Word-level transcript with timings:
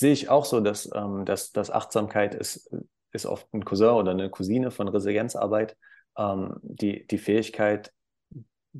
sehe 0.00 0.12
ich 0.12 0.28
auch 0.28 0.44
so, 0.44 0.60
dass, 0.60 0.88
ähm, 0.94 1.24
dass, 1.24 1.52
dass 1.52 1.70
Achtsamkeit 1.70 2.34
ist, 2.34 2.70
ist 3.12 3.26
oft 3.26 3.52
ein 3.54 3.64
Cousin 3.64 3.90
oder 3.90 4.12
eine 4.12 4.30
Cousine 4.30 4.70
von 4.70 4.88
Resilienzarbeit. 4.88 5.76
Ähm, 6.16 6.56
die, 6.62 7.06
die 7.06 7.18
Fähigkeit 7.18 7.92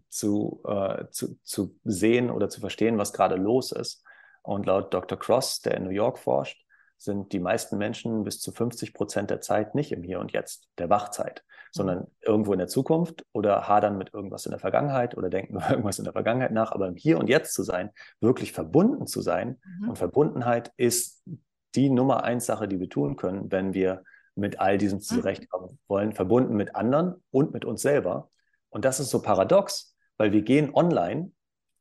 zu, 0.09 0.63
äh, 0.67 1.07
zu, 1.11 1.39
zu 1.43 1.79
sehen 1.85 2.31
oder 2.31 2.49
zu 2.49 2.61
verstehen, 2.61 2.99
was 2.99 3.13
gerade 3.13 3.37
los 3.37 3.73
ist. 3.73 4.05
Und 4.43 4.67
laut 4.67 4.93
Dr. 4.93 5.19
Cross, 5.19 5.61
der 5.61 5.77
in 5.77 5.85
New 5.85 5.91
York 5.91 6.19
forscht, 6.19 6.65
sind 6.97 7.33
die 7.33 7.39
meisten 7.39 7.79
Menschen 7.79 8.25
bis 8.25 8.41
zu 8.41 8.51
50 8.51 8.93
Prozent 8.93 9.31
der 9.31 9.41
Zeit 9.41 9.75
nicht 9.75 9.93
im 9.93 10.03
Hier 10.03 10.19
und 10.19 10.33
Jetzt, 10.33 10.69
der 10.79 10.91
Wachzeit, 10.91 11.45
sondern 11.73 12.07
irgendwo 12.21 12.53
in 12.53 12.59
der 12.59 12.69
Zukunft 12.69 13.25
oder 13.33 13.69
hadern 13.69 13.99
mit 13.99 14.13
irgendwas 14.15 14.47
in 14.47 14.51
der 14.51 14.59
Vergangenheit 14.59 15.17
oder 15.17 15.31
denken 15.31 15.55
über 15.57 15.71
irgendwas 15.71 15.99
in 15.99 16.05
der 16.05 16.13
Vergangenheit 16.13 16.53
nach. 16.53 16.73
Aber 16.73 16.89
im 16.89 16.97
Hier 16.97 17.19
und 17.19 17.29
Jetzt 17.29 17.55
zu 17.55 17.63
sein, 17.63 17.91
wirklich 18.21 18.53
verbunden 18.53 19.07
zu 19.07 19.21
sein. 19.23 19.59
Mhm. 19.81 19.91
Und 19.91 19.97
Verbundenheit 19.97 20.73
ist 20.77 21.23
die 21.75 21.91
Nummer 21.91 22.25
eins 22.25 22.47
Sache, 22.47 22.69
die 22.69 22.81
wir 22.81 22.89
tun 22.89 23.17
können, 23.17 23.51
wenn 23.51 23.75
wir 23.75 24.03
mit 24.35 24.61
all 24.61 24.79
diesem 24.79 24.99
mhm. 24.99 25.03
zurechtkommen 25.03 25.79
wollen, 25.89 26.13
verbunden 26.13 26.55
mit 26.57 26.75
anderen 26.75 27.23
und 27.31 27.53
mit 27.53 27.65
uns 27.65 27.83
selber. 27.83 28.31
Und 28.71 28.85
das 28.85 29.01
ist 29.01 29.11
so 29.11 29.21
paradox, 29.21 29.97
weil 30.17 30.33
wir 30.33 30.43
gehen 30.43 30.75
online, 30.75 31.33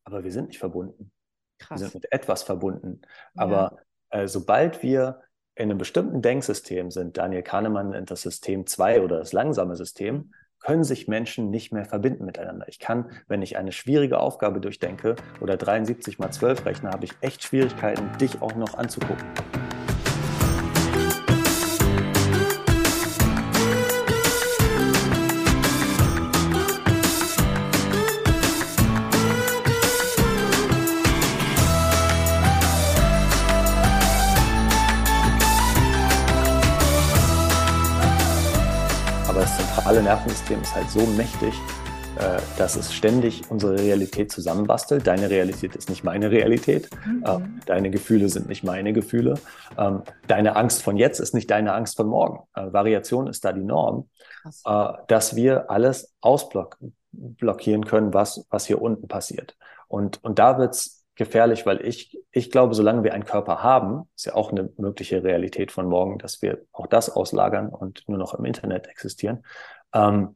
aber 0.03 0.23
wir 0.23 0.31
sind 0.31 0.47
nicht 0.47 0.59
verbunden. 0.59 1.11
Krass. 1.59 1.79
Wir 1.79 1.87
sind 1.87 2.03
mit 2.03 2.11
etwas 2.11 2.43
verbunden. 2.43 3.01
Ja. 3.35 3.43
Aber 3.43 3.77
äh, 4.09 4.27
sobald 4.27 4.83
wir 4.83 5.21
in 5.57 5.71
einem 5.71 5.79
bestimmten 5.79 6.21
Denksystem 6.21 6.91
sind, 6.91 7.17
Daniel 7.17 7.41
Kahnemann 7.41 7.89
nennt 7.89 8.11
das 8.11 8.21
System 8.21 8.67
2 8.67 9.01
oder 9.01 9.17
das 9.17 9.33
langsame 9.33 9.75
System, 9.75 10.31
können 10.59 10.83
sich 10.83 11.07
Menschen 11.07 11.49
nicht 11.49 11.71
mehr 11.71 11.85
verbinden 11.85 12.25
miteinander. 12.25 12.67
Ich 12.67 12.79
kann, 12.79 13.09
wenn 13.27 13.41
ich 13.41 13.57
eine 13.57 13.71
schwierige 13.71 14.19
Aufgabe 14.19 14.59
durchdenke 14.59 15.15
oder 15.41 15.57
73 15.57 16.19
mal 16.19 16.31
12 16.31 16.65
rechne, 16.65 16.89
habe 16.91 17.05
ich 17.05 17.13
echt 17.21 17.43
Schwierigkeiten, 17.43 18.07
dich 18.19 18.41
auch 18.41 18.55
noch 18.55 18.75
anzugucken. 18.75 19.25
Zentrale 39.87 40.03
Nervensystem 40.03 40.61
ist 40.61 40.75
halt 40.75 40.89
so 40.89 40.99
mächtig, 41.15 41.53
äh, 42.17 42.41
dass 42.57 42.75
es 42.75 42.93
ständig 42.93 43.49
unsere 43.49 43.79
Realität 43.79 44.33
zusammenbastelt. 44.33 45.07
Deine 45.07 45.29
Realität 45.29 45.77
ist 45.77 45.89
nicht 45.89 46.03
meine 46.03 46.29
Realität. 46.29 46.89
Mhm. 47.05 47.23
Äh, 47.25 47.39
deine 47.67 47.89
Gefühle 47.89 48.27
sind 48.27 48.49
nicht 48.49 48.65
meine 48.65 48.91
Gefühle. 48.91 49.35
Ähm, 49.77 50.01
deine 50.27 50.57
Angst 50.57 50.83
von 50.83 50.97
jetzt 50.97 51.21
ist 51.21 51.33
nicht 51.33 51.49
deine 51.49 51.71
Angst 51.71 51.95
von 51.95 52.07
morgen. 52.07 52.39
Äh, 52.53 52.73
Variation 52.73 53.27
ist 53.27 53.45
da 53.45 53.53
die 53.53 53.63
Norm, 53.63 54.09
Krass. 54.41 55.05
dass 55.07 55.37
wir 55.37 55.71
alles 55.71 56.13
ausblockieren 56.19 57.85
können, 57.85 58.13
was, 58.13 58.45
was 58.49 58.65
hier 58.65 58.81
unten 58.81 59.07
passiert. 59.07 59.55
Und, 59.87 60.21
und 60.21 60.37
da 60.37 60.57
wird's 60.57 61.05
gefährlich, 61.15 61.65
weil 61.65 61.83
ich, 61.83 62.17
ich 62.31 62.51
glaube, 62.51 62.75
solange 62.75 63.03
wir 63.03 63.13
einen 63.13 63.25
Körper 63.25 63.63
haben, 63.63 64.03
ist 64.15 64.25
ja 64.25 64.35
auch 64.35 64.51
eine 64.51 64.69
mögliche 64.77 65.23
Realität 65.23 65.71
von 65.71 65.87
morgen, 65.87 66.19
dass 66.19 66.41
wir 66.41 66.61
auch 66.71 66.87
das 66.87 67.09
auslagern 67.09 67.69
und 67.69 68.03
nur 68.07 68.17
noch 68.17 68.35
im 68.35 68.45
Internet 68.45 68.87
existieren 68.87 69.43
ähm, 69.97 70.35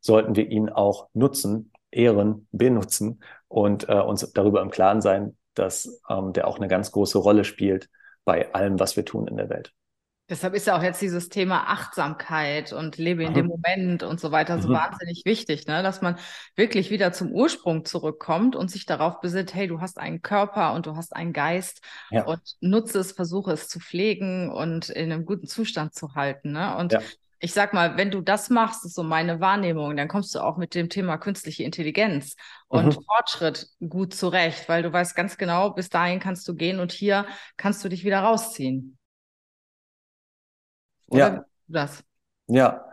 sollten 0.00 0.36
wir 0.36 0.48
ihn 0.48 0.68
auch 0.68 1.08
nutzen, 1.14 1.72
ehren, 1.90 2.48
benutzen 2.52 3.22
und 3.48 3.88
äh, 3.88 4.00
uns 4.00 4.30
darüber 4.32 4.62
im 4.62 4.70
Klaren 4.70 5.00
sein, 5.00 5.36
dass 5.54 6.00
ähm, 6.08 6.32
der 6.32 6.48
auch 6.48 6.56
eine 6.56 6.68
ganz 6.68 6.90
große 6.92 7.18
Rolle 7.18 7.44
spielt 7.44 7.88
bei 8.24 8.52
allem, 8.54 8.80
was 8.80 8.96
wir 8.96 9.04
tun 9.04 9.28
in 9.28 9.36
der 9.36 9.50
Welt. 9.50 9.72
Deshalb 10.30 10.54
ist 10.54 10.66
ja 10.66 10.78
auch 10.78 10.82
jetzt 10.82 11.02
dieses 11.02 11.28
Thema 11.28 11.64
Achtsamkeit 11.66 12.72
und 12.72 12.96
lebe 12.96 13.22
in 13.22 13.30
mhm. 13.30 13.34
dem 13.34 13.46
Moment 13.48 14.02
und 14.02 14.18
so 14.18 14.30
weiter 14.30 14.62
so 14.62 14.68
mhm. 14.68 14.74
wahnsinnig 14.74 15.22
wichtig, 15.26 15.66
ne? 15.66 15.82
dass 15.82 16.00
man 16.00 16.16
wirklich 16.56 16.90
wieder 16.90 17.12
zum 17.12 17.32
Ursprung 17.32 17.84
zurückkommt 17.84 18.56
und 18.56 18.70
sich 18.70 18.86
darauf 18.86 19.20
besinnt, 19.20 19.52
hey, 19.52 19.66
du 19.66 19.80
hast 19.80 19.98
einen 19.98 20.22
Körper 20.22 20.72
und 20.72 20.86
du 20.86 20.96
hast 20.96 21.14
einen 21.14 21.34
Geist 21.34 21.82
ja. 22.10 22.24
und 22.24 22.40
nutze 22.60 23.00
es, 23.00 23.12
versuche 23.12 23.52
es 23.52 23.68
zu 23.68 23.78
pflegen 23.78 24.50
und 24.50 24.88
in 24.88 25.12
einem 25.12 25.26
guten 25.26 25.48
Zustand 25.48 25.94
zu 25.94 26.14
halten. 26.14 26.52
Ne? 26.52 26.76
Und 26.76 26.92
ja 26.92 27.00
ich 27.42 27.52
sag 27.52 27.74
mal, 27.74 27.96
wenn 27.96 28.12
du 28.12 28.20
das 28.20 28.50
machst, 28.50 28.84
ist 28.84 28.94
so 28.94 29.02
meine 29.02 29.40
Wahrnehmung, 29.40 29.96
dann 29.96 30.06
kommst 30.06 30.32
du 30.34 30.38
auch 30.38 30.56
mit 30.56 30.76
dem 30.76 30.88
Thema 30.88 31.18
künstliche 31.18 31.64
Intelligenz 31.64 32.36
und 32.68 32.86
mhm. 32.86 33.04
Fortschritt 33.04 33.68
gut 33.80 34.14
zurecht, 34.14 34.68
weil 34.68 34.84
du 34.84 34.92
weißt 34.92 35.16
ganz 35.16 35.36
genau, 35.36 35.70
bis 35.70 35.88
dahin 35.88 36.20
kannst 36.20 36.46
du 36.46 36.54
gehen 36.54 36.78
und 36.78 36.92
hier 36.92 37.26
kannst 37.56 37.84
du 37.84 37.88
dich 37.88 38.04
wieder 38.04 38.20
rausziehen. 38.20 38.96
Oder 41.08 41.34
ja. 41.34 41.44
das? 41.66 42.04
Ja, 42.46 42.84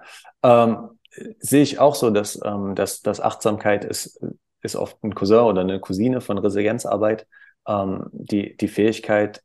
ähm, 0.42 1.00
sehe 1.40 1.62
ich 1.62 1.78
auch 1.78 1.94
so, 1.94 2.10
dass, 2.10 2.40
ähm, 2.44 2.74
dass, 2.74 3.02
dass 3.02 3.22
Achtsamkeit 3.22 3.86
ist, 3.86 4.20
ist 4.62 4.76
oft 4.76 5.04
ein 5.04 5.14
Cousin 5.14 5.46
oder 5.46 5.62
eine 5.62 5.80
Cousine 5.80 6.22
von 6.22 6.40
Resilienzarbeit. 6.40 7.28
Ähm, 7.68 8.08
die, 8.12 8.58
die 8.58 8.68
Fähigkeit, 8.68 9.44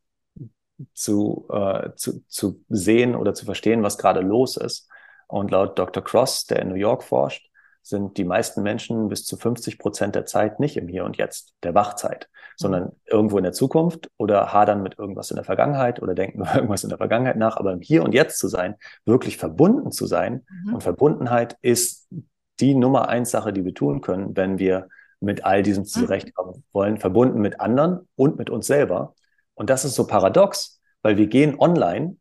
zu, 0.93 1.47
äh, 1.51 1.91
zu, 1.97 2.25
zu 2.27 2.65
sehen 2.69 3.15
oder 3.15 3.35
zu 3.35 3.45
verstehen, 3.45 3.83
was 3.83 3.99
gerade 3.99 4.21
los 4.21 4.57
ist. 4.57 4.89
Und 5.27 5.51
laut 5.51 5.79
Dr. 5.79 6.03
Cross, 6.03 6.47
der 6.47 6.61
in 6.61 6.69
New 6.69 6.75
York 6.75 7.03
forscht, 7.03 7.51
sind 7.85 8.17
die 8.17 8.25
meisten 8.25 8.63
Menschen 8.63 9.09
bis 9.09 9.25
zu 9.27 9.37
50 9.37 9.79
Prozent 9.79 10.15
der 10.15 10.25
Zeit 10.25 10.59
nicht 10.59 10.79
im 10.79 10.89
Hier 10.89 11.05
und 11.05 11.19
Jetzt, 11.19 11.53
der 11.63 11.75
Wachzeit, 11.75 12.31
sondern 12.57 12.85
mhm. 12.85 12.93
irgendwo 13.05 13.37
in 13.37 13.45
der 13.45 13.53
Zukunft 13.53 14.11
oder 14.17 14.55
hadern 14.55 14.83
mit 14.83 14.99
irgendwas 14.99 15.31
in 15.31 15.37
der 15.37 15.45
Vergangenheit 15.45 16.01
oder 16.01 16.15
denken 16.15 16.39
über 16.41 16.55
irgendwas 16.55 16.83
in 16.83 16.89
der 16.89 16.99
Vergangenheit 16.99 17.37
nach. 17.37 17.59
Aber 17.59 17.73
im 17.73 17.83
Hier 17.83 18.03
und 18.03 18.15
Jetzt 18.15 18.39
zu 18.39 18.49
sein, 18.49 18.77
wirklich 19.05 19.37
verbunden 19.37 19.93
zu 19.93 20.07
sein. 20.07 20.47
Mhm. 20.65 20.75
Und 20.75 20.83
Verbundenheit 20.83 21.59
ist 21.61 22.09
die 22.61 22.75
Nummer 22.75 23.09
eins 23.09 23.31
Sache, 23.31 23.53
die 23.53 23.65
wir 23.65 23.75
tun 23.75 24.01
können, 24.01 24.35
wenn 24.35 24.59
wir 24.59 24.89
mit 25.21 25.45
all 25.45 25.63
diesem 25.63 25.83
mhm. 25.83 25.89
zurechtkommen 25.89 26.65
wollen, 26.73 26.99
verbunden 26.99 27.41
mit 27.41 27.61
anderen 27.61 28.09
und 28.17 28.39
mit 28.39 28.49
uns 28.49 28.67
selber. 28.67 29.15
Und 29.55 29.69
das 29.69 29.85
ist 29.85 29.95
so 29.95 30.07
paradox, 30.07 30.81
weil 31.03 31.19
wir 31.19 31.27
gehen 31.27 31.59
online, 31.59 32.17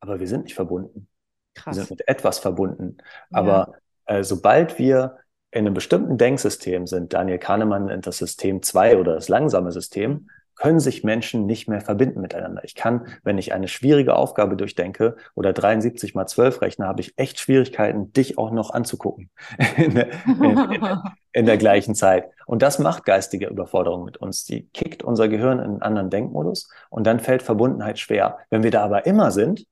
aber 0.00 0.18
wir 0.18 0.26
sind 0.26 0.44
nicht 0.44 0.54
verbunden. 0.54 1.08
Krass. 1.54 1.76
Wir 1.76 1.84
sind 1.84 1.90
mit 1.90 2.08
etwas 2.08 2.38
verbunden. 2.38 2.98
Aber 3.30 3.74
ja. 4.08 4.16
äh, 4.16 4.24
sobald 4.24 4.78
wir 4.78 5.18
in 5.50 5.66
einem 5.66 5.74
bestimmten 5.74 6.18
Denksystem 6.18 6.86
sind, 6.86 7.12
Daniel 7.12 7.38
Kahnemann 7.38 7.86
nennt 7.86 8.06
das 8.06 8.18
System 8.18 8.62
2 8.62 8.98
oder 8.98 9.14
das 9.14 9.28
langsame 9.28 9.70
System, 9.70 10.28
können 10.56 10.80
sich 10.80 11.04
Menschen 11.04 11.46
nicht 11.46 11.68
mehr 11.68 11.80
verbinden 11.80 12.20
miteinander. 12.20 12.62
Ich 12.64 12.74
kann, 12.74 13.06
wenn 13.22 13.38
ich 13.38 13.52
eine 13.52 13.68
schwierige 13.68 14.14
Aufgabe 14.14 14.56
durchdenke 14.56 15.16
oder 15.34 15.52
73 15.52 16.14
mal 16.14 16.26
12 16.26 16.60
rechne, 16.62 16.86
habe 16.86 17.00
ich 17.00 17.14
echt 17.16 17.40
Schwierigkeiten, 17.40 18.12
dich 18.12 18.38
auch 18.38 18.50
noch 18.50 18.70
anzugucken 18.70 19.30
in 19.76 19.94
der, 19.94 20.08
in, 20.26 20.98
in 21.32 21.46
der 21.46 21.56
gleichen 21.56 21.94
Zeit. 21.94 22.30
Und 22.46 22.62
das 22.62 22.78
macht 22.78 23.04
geistige 23.04 23.46
Überforderung 23.46 24.04
mit 24.04 24.16
uns. 24.16 24.44
Die 24.44 24.68
kickt 24.68 25.02
unser 25.02 25.28
Gehirn 25.28 25.58
in 25.58 25.64
einen 25.64 25.82
anderen 25.82 26.10
Denkmodus 26.10 26.68
und 26.90 27.06
dann 27.06 27.20
fällt 27.20 27.42
Verbundenheit 27.42 27.98
schwer. 27.98 28.38
Wenn 28.50 28.62
wir 28.62 28.70
da 28.70 28.84
aber 28.84 29.06
immer 29.06 29.30
sind, 29.30 29.66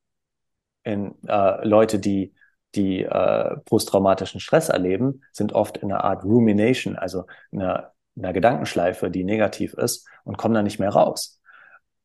in 0.85 1.15
äh, 1.27 1.67
Leute, 1.67 1.99
die 1.99 2.35
die 2.75 3.03
äh, 3.03 3.57
posttraumatischen 3.67 4.41
Stress 4.41 4.71
erleben, 4.71 5.23
sind 5.33 5.53
oft 5.53 5.77
in 5.77 5.93
einer 5.93 6.05
Art 6.05 6.25
Rumination, 6.25 6.97
also 6.97 7.27
einer 7.53 7.93
einer 8.17 8.33
Gedankenschleife, 8.33 9.11
die 9.11 9.25
negativ 9.25 9.75
ist 9.75 10.07
und 10.25 10.37
kommen 10.37 10.55
da 10.55 10.63
nicht 10.63 10.79
mehr 10.79 10.91
raus, 10.91 11.41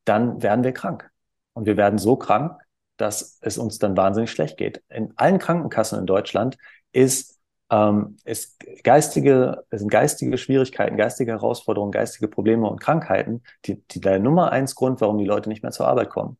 dann 0.04 0.42
werden 0.42 0.64
wir 0.64 0.72
krank. 0.72 1.10
Und 1.52 1.66
wir 1.66 1.76
werden 1.76 1.98
so 1.98 2.16
krank, 2.16 2.58
dass 2.96 3.38
es 3.40 3.58
uns 3.58 3.78
dann 3.78 3.96
wahnsinnig 3.96 4.30
schlecht 4.30 4.56
geht. 4.56 4.82
In 4.88 5.12
allen 5.16 5.38
Krankenkassen 5.38 5.98
in 5.98 6.06
Deutschland 6.06 6.56
ist, 6.92 7.38
ähm, 7.70 8.16
ist 8.24 8.58
geistige, 8.82 9.64
sind 9.70 9.90
geistige 9.90 10.38
Schwierigkeiten, 10.38 10.96
geistige 10.96 11.32
Herausforderungen, 11.32 11.92
geistige 11.92 12.28
Probleme 12.28 12.68
und 12.68 12.80
Krankheiten, 12.80 13.42
die, 13.66 13.82
die 13.88 14.00
der 14.00 14.18
Nummer 14.18 14.50
eins 14.50 14.74
Grund, 14.74 15.00
warum 15.00 15.18
die 15.18 15.26
Leute 15.26 15.48
nicht 15.48 15.62
mehr 15.62 15.72
zur 15.72 15.86
Arbeit 15.86 16.10
kommen. 16.10 16.38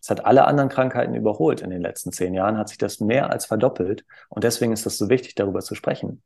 Es 0.00 0.10
hat 0.10 0.24
alle 0.24 0.46
anderen 0.46 0.70
Krankheiten 0.70 1.14
überholt 1.14 1.60
in 1.60 1.70
den 1.70 1.82
letzten 1.82 2.12
zehn 2.12 2.34
Jahren, 2.34 2.56
hat 2.56 2.68
sich 2.68 2.78
das 2.78 3.00
mehr 3.00 3.30
als 3.30 3.46
verdoppelt. 3.46 4.04
Und 4.28 4.44
deswegen 4.44 4.72
ist 4.72 4.86
es 4.86 4.98
so 4.98 5.08
wichtig, 5.08 5.34
darüber 5.34 5.60
zu 5.60 5.74
sprechen 5.74 6.22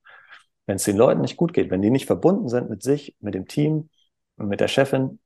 wenn 0.67 0.77
es 0.77 0.85
den 0.85 0.97
Leuten 0.97 1.21
nicht 1.21 1.37
gut 1.37 1.53
geht, 1.53 1.71
wenn 1.71 1.83
die 1.83 1.91
nicht 1.91 2.07
verbunden 2.07 2.49
sind 2.49 2.71
mit 2.71 2.83
sich, 2.83 3.17
mit 3.21 3.35
dem 3.35 3.47
Team, 3.47 3.91
mit 4.37 4.61
der 4.61 4.69
Chefin, 4.69 5.21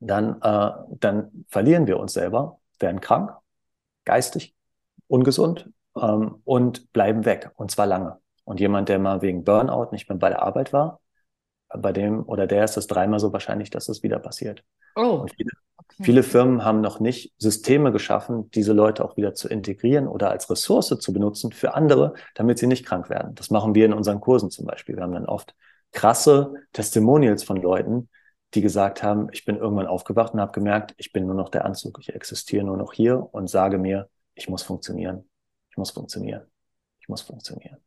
dann, 0.00 0.40
äh, 0.42 0.70
dann 0.98 1.46
verlieren 1.48 1.86
wir 1.86 1.98
uns 1.98 2.12
selber, 2.12 2.60
werden 2.78 3.00
krank, 3.00 3.32
geistig, 4.04 4.54
ungesund 5.06 5.70
ähm, 5.96 6.40
und 6.44 6.92
bleiben 6.92 7.24
weg, 7.24 7.50
und 7.56 7.70
zwar 7.70 7.86
lange. 7.86 8.18
Und 8.44 8.60
jemand, 8.60 8.88
der 8.88 8.98
mal 8.98 9.22
wegen 9.22 9.44
Burnout 9.44 9.90
nicht 9.92 10.08
mehr 10.08 10.18
bei 10.18 10.28
der 10.28 10.42
Arbeit 10.42 10.72
war, 10.72 11.00
bei 11.68 11.92
dem 11.92 12.24
oder 12.28 12.46
der 12.46 12.64
ist 12.64 12.76
es 12.76 12.86
dreimal 12.86 13.20
so 13.20 13.32
wahrscheinlich, 13.32 13.70
dass 13.70 13.88
es 13.88 14.02
wieder 14.02 14.18
passiert. 14.18 14.64
Oh. 14.94 15.26
Viele, 15.36 15.50
okay. 15.76 16.04
viele 16.04 16.22
Firmen 16.22 16.64
haben 16.64 16.80
noch 16.80 17.00
nicht 17.00 17.32
Systeme 17.38 17.92
geschaffen, 17.92 18.50
diese 18.50 18.72
Leute 18.72 19.04
auch 19.04 19.16
wieder 19.16 19.34
zu 19.34 19.48
integrieren 19.48 20.06
oder 20.06 20.30
als 20.30 20.50
Ressource 20.50 20.96
zu 20.98 21.12
benutzen 21.12 21.52
für 21.52 21.74
andere, 21.74 22.14
damit 22.34 22.58
sie 22.58 22.66
nicht 22.66 22.86
krank 22.86 23.10
werden. 23.10 23.34
Das 23.34 23.50
machen 23.50 23.74
wir 23.74 23.86
in 23.86 23.92
unseren 23.92 24.20
Kursen 24.20 24.50
zum 24.50 24.66
Beispiel. 24.66 24.96
Wir 24.96 25.02
haben 25.02 25.14
dann 25.14 25.26
oft 25.26 25.54
krasse 25.92 26.54
Testimonials 26.72 27.44
von 27.44 27.56
Leuten, 27.56 28.08
die 28.54 28.60
gesagt 28.60 29.02
haben, 29.02 29.28
ich 29.32 29.44
bin 29.44 29.56
irgendwann 29.56 29.86
aufgewacht 29.86 30.34
und 30.34 30.40
habe 30.40 30.52
gemerkt, 30.52 30.94
ich 30.98 31.12
bin 31.12 31.26
nur 31.26 31.34
noch 31.34 31.48
der 31.48 31.64
Anzug, 31.64 31.98
ich 32.00 32.14
existiere 32.14 32.64
nur 32.64 32.76
noch 32.76 32.92
hier 32.92 33.28
und 33.32 33.48
sage 33.48 33.78
mir, 33.78 34.08
ich 34.34 34.48
muss 34.48 34.62
funktionieren, 34.62 35.28
ich 35.70 35.76
muss 35.76 35.90
funktionieren, 35.90 36.42
ich 37.00 37.08
muss 37.08 37.22
funktionieren. 37.22 37.78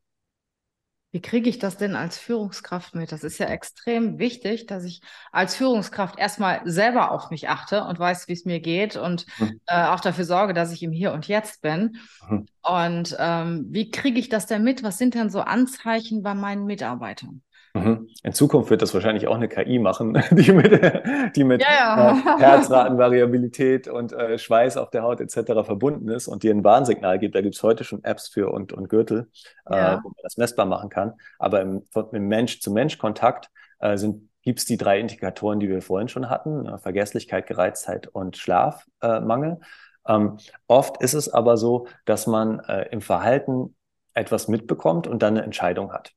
Wie 1.15 1.21
kriege 1.21 1.49
ich 1.49 1.59
das 1.59 1.77
denn 1.77 1.95
als 1.95 2.17
Führungskraft 2.17 2.93
mit? 2.93 3.13
Das 3.13 3.23
ist 3.23 3.37
ja 3.37 3.45
extrem 3.45 4.19
wichtig, 4.19 4.65
dass 4.65 4.83
ich 4.83 4.99
als 5.31 5.55
Führungskraft 5.55 6.19
erstmal 6.19 6.59
selber 6.65 7.09
auf 7.11 7.29
mich 7.29 7.47
achte 7.47 7.85
und 7.85 7.97
weiß, 7.97 8.27
wie 8.27 8.33
es 8.33 8.43
mir 8.43 8.59
geht 8.59 8.97
und 8.97 9.25
mhm. 9.39 9.61
äh, 9.65 9.85
auch 9.85 10.01
dafür 10.01 10.25
sorge, 10.25 10.53
dass 10.53 10.73
ich 10.73 10.83
im 10.83 10.91
Hier 10.91 11.13
und 11.13 11.29
Jetzt 11.29 11.61
bin. 11.61 11.99
Mhm. 12.29 12.47
Und 12.61 13.15
ähm, 13.17 13.65
wie 13.69 13.91
kriege 13.91 14.19
ich 14.19 14.27
das 14.27 14.45
denn 14.45 14.65
mit? 14.65 14.83
Was 14.83 14.97
sind 14.97 15.15
denn 15.15 15.29
so 15.29 15.39
Anzeichen 15.39 16.21
bei 16.21 16.33
meinen 16.33 16.65
Mitarbeitern? 16.65 17.43
Mhm. 17.75 18.07
In 18.23 18.31
Zukunft 18.31 18.69
wird 18.69 18.81
das 18.81 18.93
wahrscheinlich 18.93 19.27
auch 19.27 19.35
eine 19.35 19.49
KI 19.49 19.79
machen, 19.79 20.13
die 20.31 20.51
mit, 20.53 21.35
die 21.35 21.43
mit 21.43 21.61
ja, 21.61 21.67
ja. 21.69 22.11
Äh, 22.11 22.39
Herzratenvariabilität 22.39 23.89
und 23.89 24.13
äh, 24.13 24.39
Schweiß 24.39 24.77
auf 24.77 24.89
der 24.91 25.03
Haut 25.03 25.19
etc. 25.19 25.65
verbunden 25.65 26.07
ist 26.07 26.29
und 26.29 26.43
dir 26.43 26.53
ein 26.53 26.63
Warnsignal 26.63 27.19
gibt. 27.19 27.35
Da 27.35 27.41
gibt 27.41 27.55
es 27.55 27.63
heute 27.63 27.83
schon 27.83 28.01
Apps 28.05 28.29
für 28.29 28.49
und, 28.49 28.71
und 28.71 28.87
Gürtel, 28.87 29.29
äh, 29.69 29.75
ja. 29.75 29.93
äh, 29.95 29.97
wo 29.97 30.07
man 30.07 30.15
das 30.23 30.37
messbar 30.37 30.65
machen 30.65 30.89
kann. 30.89 31.15
Aber 31.37 31.59
im, 31.59 31.83
im 32.13 32.27
Mensch-zu-Mensch-Kontakt 32.29 33.49
äh, 33.79 33.97
gibt 34.41 34.59
es 34.59 34.65
die 34.65 34.77
drei 34.77 34.99
Indikatoren, 34.99 35.59
die 35.59 35.67
wir 35.67 35.81
vorhin 35.81 36.07
schon 36.07 36.29
hatten, 36.29 36.65
äh, 36.65 36.77
Vergesslichkeit, 36.77 37.45
Gereiztheit 37.45 38.07
und 38.07 38.37
Schlafmangel. 38.37 39.59
Ähm, 40.07 40.37
oft 40.67 41.01
ist 41.01 41.13
es 41.13 41.27
aber 41.27 41.57
so, 41.57 41.87
dass 42.05 42.25
man 42.25 42.59
äh, 42.59 42.87
im 42.91 43.01
Verhalten 43.01 43.75
etwas 44.13 44.47
mitbekommt 44.47 45.07
und 45.07 45.21
dann 45.21 45.35
eine 45.35 45.43
Entscheidung 45.43 45.91
hat. 45.91 46.13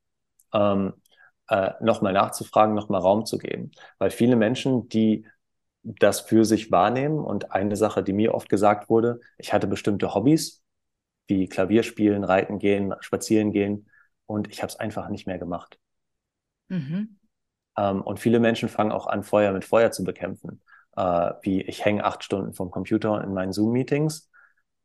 Ähm, 0.54 0.92
äh, 1.48 1.72
nochmal 1.80 2.12
nachzufragen, 2.12 2.74
nochmal 2.74 3.00
Raum 3.00 3.26
zu 3.26 3.38
geben. 3.38 3.70
Weil 3.98 4.10
viele 4.10 4.36
Menschen, 4.36 4.88
die 4.88 5.26
das 5.82 6.20
für 6.20 6.44
sich 6.44 6.70
wahrnehmen 6.70 7.18
und 7.18 7.52
eine 7.52 7.76
Sache, 7.76 8.02
die 8.02 8.12
mir 8.12 8.34
oft 8.34 8.48
gesagt 8.48 8.90
wurde, 8.90 9.20
ich 9.38 9.52
hatte 9.52 9.66
bestimmte 9.66 10.14
Hobbys, 10.14 10.62
wie 11.26 11.48
Klavier 11.48 11.82
spielen, 11.82 12.24
Reiten 12.24 12.58
gehen, 12.58 12.94
spazieren 13.00 13.52
gehen 13.52 13.88
und 14.26 14.48
ich 14.48 14.62
habe 14.62 14.70
es 14.70 14.76
einfach 14.76 15.08
nicht 15.08 15.26
mehr 15.26 15.38
gemacht. 15.38 15.78
Mhm. 16.68 17.18
Ähm, 17.76 18.02
und 18.02 18.20
viele 18.20 18.40
Menschen 18.40 18.68
fangen 18.68 18.92
auch 18.92 19.06
an, 19.06 19.22
Feuer 19.22 19.52
mit 19.52 19.64
Feuer 19.64 19.90
zu 19.90 20.04
bekämpfen. 20.04 20.62
Äh, 20.96 21.32
wie 21.42 21.62
ich 21.62 21.84
hänge 21.84 22.04
acht 22.04 22.24
Stunden 22.24 22.52
vom 22.52 22.70
Computer 22.70 23.22
in 23.22 23.32
meinen 23.32 23.52
Zoom-Meetings 23.52 24.28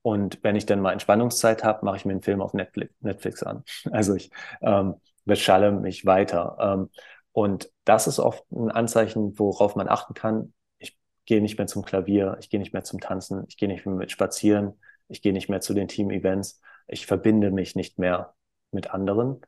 und 0.03 0.43
wenn 0.43 0.57
ich 0.57 0.65
dann 0.65 0.81
mal 0.81 0.91
Entspannungszeit 0.91 1.63
habe, 1.63 1.85
mache 1.85 1.95
ich 1.95 2.05
mir 2.05 2.11
einen 2.11 2.21
Film 2.21 2.41
auf 2.41 2.53
Netflix, 2.53 2.93
Netflix 2.99 3.41
an. 3.41 3.63
Also 3.91 4.13
ich 4.13 4.29
ähm, 4.61 4.95
beschalle 5.25 5.71
mich 5.71 6.05
weiter. 6.05 6.57
Ähm, 6.59 6.89
und 7.31 7.71
das 7.83 8.07
ist 8.07 8.19
oft 8.19 8.43
ein 8.51 8.71
Anzeichen, 8.71 9.37
worauf 9.39 9.75
man 9.75 9.89
achten 9.89 10.13
kann. 10.13 10.53
Ich 10.77 10.97
gehe 11.25 11.41
nicht 11.41 11.57
mehr 11.57 11.67
zum 11.67 11.83
Klavier, 11.83 12.37
ich 12.39 12.49
gehe 12.49 12.59
nicht 12.59 12.73
mehr 12.73 12.83
zum 12.83 12.99
Tanzen, 12.99 13.43
ich 13.47 13.57
gehe 13.57 13.67
nicht 13.67 13.85
mehr 13.85 13.95
mit 13.95 14.11
Spazieren, 14.11 14.79
ich 15.07 15.21
gehe 15.21 15.33
nicht 15.33 15.49
mehr 15.49 15.61
zu 15.61 15.73
den 15.73 15.87
Team-Events, 15.87 16.61
ich 16.87 17.05
verbinde 17.07 17.51
mich 17.51 17.75
nicht 17.75 17.97
mehr 17.97 18.35
mit 18.71 18.91
anderen, 18.91 19.41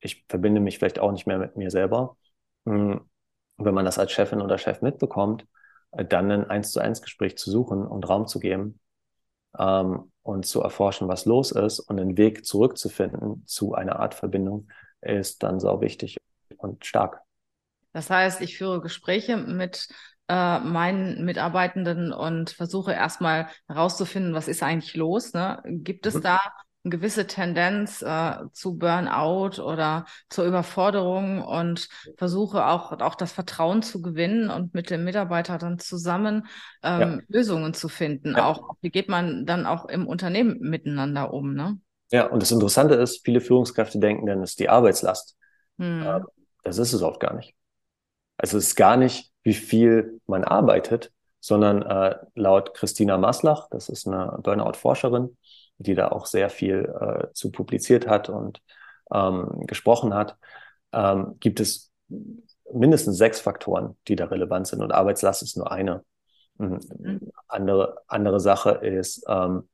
ich 0.00 0.24
verbinde 0.28 0.60
mich 0.60 0.78
vielleicht 0.78 0.98
auch 0.98 1.12
nicht 1.12 1.26
mehr 1.26 1.38
mit 1.38 1.56
mir 1.56 1.70
selber. 1.70 2.16
Hm, 2.66 3.08
wenn 3.58 3.74
man 3.74 3.84
das 3.84 3.98
als 3.98 4.12
Chefin 4.12 4.40
oder 4.40 4.58
Chef 4.58 4.82
mitbekommt, 4.82 5.46
äh, 5.92 6.04
dann 6.04 6.30
ein 6.30 6.48
eins 6.48 6.72
zu 6.72 6.80
eins 6.80 7.02
Gespräch 7.02 7.36
zu 7.36 7.50
suchen 7.50 7.86
und 7.86 8.08
Raum 8.08 8.26
zu 8.26 8.38
geben 8.38 8.80
ähm, 9.58 10.12
und 10.22 10.46
zu 10.46 10.62
erforschen, 10.62 11.08
was 11.08 11.24
los 11.24 11.52
ist 11.52 11.80
und 11.80 12.00
einen 12.00 12.16
Weg 12.16 12.44
zurückzufinden 12.44 13.44
zu 13.46 13.74
einer 13.74 13.98
Art 13.98 14.14
Verbindung, 14.14 14.68
ist 15.08 15.42
dann 15.42 15.60
sau 15.60 15.80
wichtig 15.80 16.16
und 16.56 16.84
stark. 16.84 17.20
Das 17.92 18.10
heißt, 18.10 18.42
ich 18.42 18.58
führe 18.58 18.80
Gespräche 18.80 19.36
mit 19.36 19.88
äh, 20.28 20.58
meinen 20.58 21.24
Mitarbeitenden 21.24 22.12
und 22.12 22.50
versuche 22.50 22.92
erstmal 22.92 23.48
herauszufinden, 23.68 24.34
was 24.34 24.48
ist 24.48 24.62
eigentlich 24.62 24.94
los. 24.94 25.32
Ne? 25.32 25.62
Gibt 25.64 26.06
es 26.06 26.14
mhm. 26.14 26.22
da 26.22 26.40
eine 26.84 26.90
gewisse 26.90 27.26
Tendenz 27.26 28.02
äh, 28.02 28.32
zu 28.52 28.76
Burnout 28.76 29.62
oder 29.62 30.04
zur 30.28 30.44
Überforderung 30.44 31.42
und 31.42 31.88
versuche 32.16 32.66
auch, 32.66 32.92
auch 33.00 33.14
das 33.14 33.32
Vertrauen 33.32 33.82
zu 33.82 34.02
gewinnen 34.02 34.50
und 34.50 34.74
mit 34.74 34.90
dem 34.90 35.04
Mitarbeiter 35.04 35.58
dann 35.58 35.78
zusammen 35.78 36.46
ähm, 36.82 37.00
ja. 37.00 37.18
Lösungen 37.28 37.74
zu 37.74 37.88
finden. 37.88 38.34
Ja. 38.36 38.46
Auch 38.46 38.76
wie 38.80 38.90
geht 38.90 39.08
man 39.08 39.46
dann 39.46 39.66
auch 39.66 39.86
im 39.86 40.06
Unternehmen 40.06 40.58
miteinander 40.60 41.32
um? 41.32 41.54
Ne? 41.54 41.78
Ja, 42.10 42.26
und 42.26 42.40
das 42.40 42.52
Interessante 42.52 42.94
ist, 42.94 43.24
viele 43.24 43.40
Führungskräfte 43.40 43.98
denken, 43.98 44.26
dann 44.26 44.42
ist 44.42 44.60
die 44.60 44.68
Arbeitslast. 44.68 45.36
Hm. 45.78 46.24
Das 46.62 46.78
ist 46.78 46.92
es 46.92 47.02
oft 47.02 47.20
gar 47.20 47.34
nicht. 47.34 47.54
Also 48.36 48.58
es 48.58 48.68
ist 48.68 48.76
gar 48.76 48.96
nicht, 48.96 49.32
wie 49.42 49.54
viel 49.54 50.20
man 50.26 50.44
arbeitet, 50.44 51.12
sondern 51.40 51.82
äh, 51.82 52.16
laut 52.34 52.74
Christina 52.74 53.18
Maslach, 53.18 53.68
das 53.70 53.88
ist 53.88 54.06
eine 54.06 54.38
Burnout-Forscherin, 54.42 55.36
die 55.78 55.94
da 55.94 56.08
auch 56.08 56.26
sehr 56.26 56.50
viel 56.50 56.92
äh, 57.00 57.32
zu 57.32 57.50
publiziert 57.50 58.06
hat 58.06 58.28
und 58.28 58.60
ähm, 59.12 59.66
gesprochen 59.66 60.14
hat, 60.14 60.36
ähm, 60.92 61.36
gibt 61.38 61.60
es 61.60 61.92
mindestens 62.72 63.16
sechs 63.16 63.40
Faktoren, 63.40 63.96
die 64.08 64.16
da 64.16 64.26
relevant 64.26 64.66
sind 64.66 64.82
und 64.82 64.92
Arbeitslast 64.92 65.42
ist 65.42 65.56
nur 65.56 65.70
eine. 65.70 66.04
Mhm. 66.58 66.80
Mhm. 66.98 67.32
Andere, 67.48 67.98
andere 68.08 68.40
Sache 68.40 68.70
ist 68.70 69.24
ähm, 69.28 69.68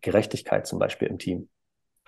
Gerechtigkeit 0.00 0.66
zum 0.66 0.78
Beispiel 0.78 1.08
im 1.08 1.18
Team 1.18 1.48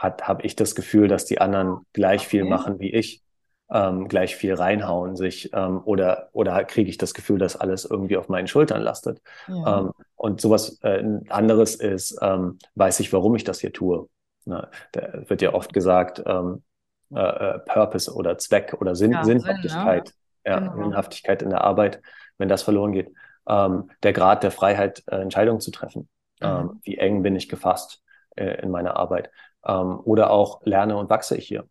habe 0.03 0.43
ich 0.43 0.57
das 0.57 0.75
Gefühl, 0.75 1.09
dass 1.09 1.25
die 1.25 1.41
anderen 1.41 1.87
gleich 1.93 2.27
viel 2.27 2.45
machen 2.45 2.81
wie 2.81 2.93
ich, 2.93 3.23
ähm, 3.71 4.09
gleich 4.09 4.37
viel 4.37 4.55
reinhauen 4.55 5.17
sich 5.17 5.51
ähm, 5.55 5.81
oder 5.85 6.29
oder 6.33 6.63
kriege 6.65 6.91
ich 6.91 6.99
das 6.99 7.15
Gefühl, 7.15 7.39
dass 7.39 7.57
alles 7.57 7.85
irgendwie 7.85 8.17
auf 8.17 8.29
meinen 8.29 8.47
Schultern 8.47 8.83
lastet. 8.83 9.23
Ja. 9.49 9.81
Ähm, 9.81 9.93
und 10.17 10.41
sowas 10.41 10.79
äh, 10.83 11.03
anderes 11.29 11.77
ist, 11.77 12.19
ähm, 12.21 12.59
weiß 12.75 13.01
ich, 13.01 13.13
warum 13.13 13.35
ich 13.35 13.45
das 13.45 13.61
hier 13.61 13.73
tue. 13.73 14.09
Ne? 14.45 14.69
Da 14.93 15.29
wird 15.29 15.41
ja 15.41 15.55
oft 15.55 15.73
gesagt, 15.73 16.23
ähm, 16.27 16.63
äh, 17.15 17.21
äh, 17.21 17.59
Purpose 17.61 18.13
oder 18.13 18.39
Zweck 18.39 18.77
oder 18.81 18.95
Sinn, 18.95 19.13
ja, 19.13 19.25
Sinnhaftigkeit, 19.25 20.09
Sinn, 20.09 20.17
ne? 20.45 20.51
ja, 20.51 20.59
genau. 20.61 20.83
Sinnhaftigkeit 20.83 21.43
in 21.43 21.51
der 21.51 21.63
Arbeit, 21.63 22.03
wenn 22.39 22.49
das 22.49 22.63
verloren 22.63 22.93
geht. 22.93 23.13
Ähm, 23.49 23.91
der 24.03 24.13
Grad 24.13 24.43
der 24.43 24.51
Freiheit, 24.51 25.03
äh, 25.07 25.17
Entscheidungen 25.17 25.61
zu 25.61 25.71
treffen. 25.71 26.09
Mhm. 26.41 26.81
Wie 26.83 26.99
eng 26.99 27.23
bin 27.23 27.37
ich 27.37 27.49
gefasst 27.49 28.03
äh, 28.37 28.61
in 28.63 28.71
meiner 28.71 28.97
Arbeit? 28.97 29.31
Ähm, 29.67 30.01
oder 30.05 30.31
auch 30.31 30.61
lerne 30.65 30.97
und 30.97 31.11
wachse 31.11 31.37
ich 31.37 31.47
hier. 31.47 31.69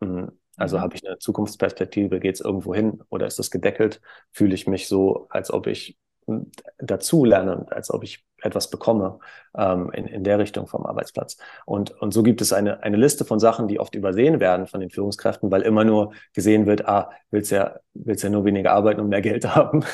Mhm. 0.00 0.32
Also 0.56 0.78
mhm. 0.78 0.82
habe 0.82 0.96
ich 0.96 1.06
eine 1.06 1.18
Zukunftsperspektive, 1.18 2.20
geht 2.20 2.36
es 2.36 2.40
irgendwo 2.40 2.74
hin 2.74 3.00
oder 3.08 3.26
ist 3.26 3.38
das 3.38 3.50
gedeckelt? 3.50 4.00
Fühle 4.32 4.54
ich 4.54 4.66
mich 4.66 4.88
so, 4.88 5.26
als 5.30 5.52
ob 5.52 5.66
ich 5.66 5.98
hm, 6.26 6.50
dazu 6.78 7.24
lerne, 7.24 7.66
als 7.70 7.90
ob 7.90 8.04
ich 8.04 8.24
etwas 8.42 8.70
bekomme 8.70 9.18
ähm, 9.56 9.90
in, 9.92 10.06
in 10.06 10.24
der 10.24 10.38
Richtung 10.38 10.66
vom 10.66 10.84
Arbeitsplatz. 10.86 11.36
Und, 11.64 11.90
und 12.00 12.12
so 12.12 12.22
gibt 12.22 12.40
es 12.40 12.52
eine, 12.52 12.82
eine 12.82 12.96
Liste 12.96 13.24
von 13.24 13.40
Sachen, 13.40 13.68
die 13.68 13.80
oft 13.80 13.94
übersehen 13.94 14.40
werden 14.40 14.66
von 14.66 14.80
den 14.80 14.90
Führungskräften, 14.90 15.50
weil 15.50 15.62
immer 15.62 15.84
nur 15.84 16.12
gesehen 16.32 16.66
wird, 16.66 16.86
ah, 16.86 17.10
willst 17.30 17.50
ja, 17.50 17.78
willst 17.94 18.22
ja 18.24 18.30
nur 18.30 18.44
weniger 18.44 18.72
arbeiten 18.72 19.00
und 19.00 19.08
mehr 19.08 19.22
Geld 19.22 19.46
haben. 19.54 19.84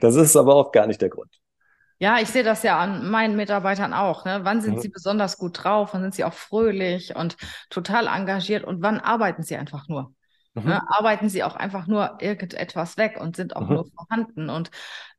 das 0.00 0.16
ist 0.16 0.36
aber 0.36 0.56
oft 0.56 0.72
gar 0.72 0.86
nicht 0.86 1.00
der 1.00 1.08
Grund. 1.10 1.40
Ja, 1.98 2.18
ich 2.18 2.28
sehe 2.28 2.42
das 2.42 2.62
ja 2.62 2.78
an 2.78 3.08
meinen 3.10 3.36
Mitarbeitern 3.36 3.92
auch. 3.92 4.24
Ne? 4.24 4.40
Wann 4.42 4.60
sind 4.60 4.76
mhm. 4.76 4.80
sie 4.80 4.88
besonders 4.88 5.38
gut 5.38 5.62
drauf? 5.62 5.90
Wann 5.92 6.02
sind 6.02 6.14
sie 6.14 6.24
auch 6.24 6.32
fröhlich 6.32 7.14
und 7.14 7.36
total 7.70 8.08
engagiert? 8.08 8.64
Und 8.64 8.82
wann 8.82 9.00
arbeiten 9.00 9.42
sie 9.42 9.56
einfach 9.56 9.88
nur? 9.88 10.12
Mhm. 10.54 10.64
Ne? 10.64 10.82
Arbeiten 10.88 11.28
sie 11.28 11.44
auch 11.44 11.56
einfach 11.56 11.86
nur 11.86 12.18
irgendetwas 12.20 12.96
weg 12.96 13.18
und 13.20 13.36
sind 13.36 13.56
auch 13.56 13.68
mhm. 13.68 13.74
nur 13.74 13.86
vorhanden? 13.86 14.50
Und 14.50 14.70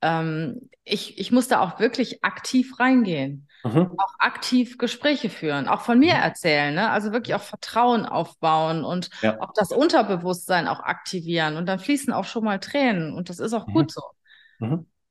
ähm, 0.02 0.70
ich, 0.84 1.18
ich 1.18 1.32
muss 1.32 1.48
da 1.48 1.62
auch 1.62 1.80
wirklich 1.80 2.24
aktiv 2.24 2.80
reingehen. 2.80 3.48
Mhm. 3.64 3.92
Auch 3.98 4.14
aktiv 4.20 4.78
Gespräche 4.78 5.30
führen, 5.30 5.68
auch 5.68 5.82
von 5.82 5.98
mir 5.98 6.14
mhm. 6.14 6.22
erzählen, 6.22 6.76
ne? 6.76 6.92
also 6.92 7.12
wirklich 7.12 7.36
auch 7.36 7.42
Vertrauen 7.42 8.06
aufbauen 8.06 8.84
und 8.84 9.10
ja. 9.22 9.42
auch 9.42 9.54
das 9.56 9.72
Unterbewusstsein 9.72 10.68
auch 10.68 10.82
aktivieren. 10.82 11.58
Und 11.58 11.66
dann 11.66 11.80
fließen 11.80 12.14
auch 12.14 12.26
schon 12.26 12.44
mal 12.44 12.60
Tränen 12.60 13.14
und 13.14 13.30
das 13.30 13.40
ist 13.40 13.54
auch 13.54 13.66
gut 13.66 13.92
so. 13.92 14.02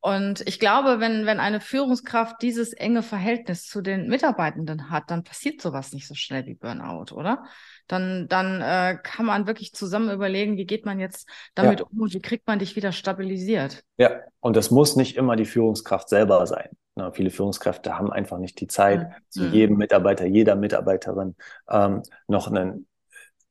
Und 0.05 0.47
ich 0.47 0.61
glaube, 0.61 1.01
wenn, 1.01 1.25
wenn 1.25 1.41
eine 1.41 1.61
Führungskraft 1.61 2.43
dieses 2.43 2.75
enge 2.75 3.03
Verhältnis 3.03 3.67
zu 3.67 3.81
den 3.81 4.07
Mitarbeitenden 4.07 4.91
hat, 4.91 5.05
dann 5.07 5.25
passiert 5.25 5.63
sowas 5.63 5.95
nicht 5.95 6.07
so 6.07 6.15
schnell 6.15 6.45
wie 6.45 6.53
Burnout, 6.53 7.15
oder? 7.15 7.45
Dann, 7.87 8.29
dann 8.29 8.61
äh, 8.61 8.99
kann 9.03 9.25
man 9.25 9.47
wirklich 9.47 9.73
zusammen 9.73 10.11
überlegen, 10.11 10.59
wie 10.59 10.67
geht 10.67 10.85
man 10.85 11.01
jetzt 11.01 11.27
damit 11.55 11.81
ja. 11.81 11.87
um 11.87 12.03
und 12.03 12.13
wie 12.13 12.21
kriegt 12.21 12.47
man 12.47 12.59
dich 12.59 12.77
wieder 12.77 12.93
stabilisiert. 12.93 13.83
Ja, 13.97 14.11
und 14.41 14.57
das 14.57 14.71
muss 14.71 14.95
nicht 14.95 15.17
immer 15.17 15.37
die 15.37 15.47
Führungskraft 15.47 16.11
selber 16.11 16.47
sein. 16.47 16.69
Na, 16.97 17.11
viele 17.11 17.31
Führungskräfte 17.31 17.97
haben 17.97 18.13
einfach 18.13 18.37
nicht 18.37 18.61
die 18.61 18.67
Zeit, 18.67 19.09
mhm. 19.09 19.15
zu 19.31 19.47
jedem 19.47 19.79
Mitarbeiter, 19.79 20.27
jeder 20.27 20.55
Mitarbeiterin 20.55 21.35
ähm, 21.71 22.03
noch 22.29 22.47
einen, 22.47 22.87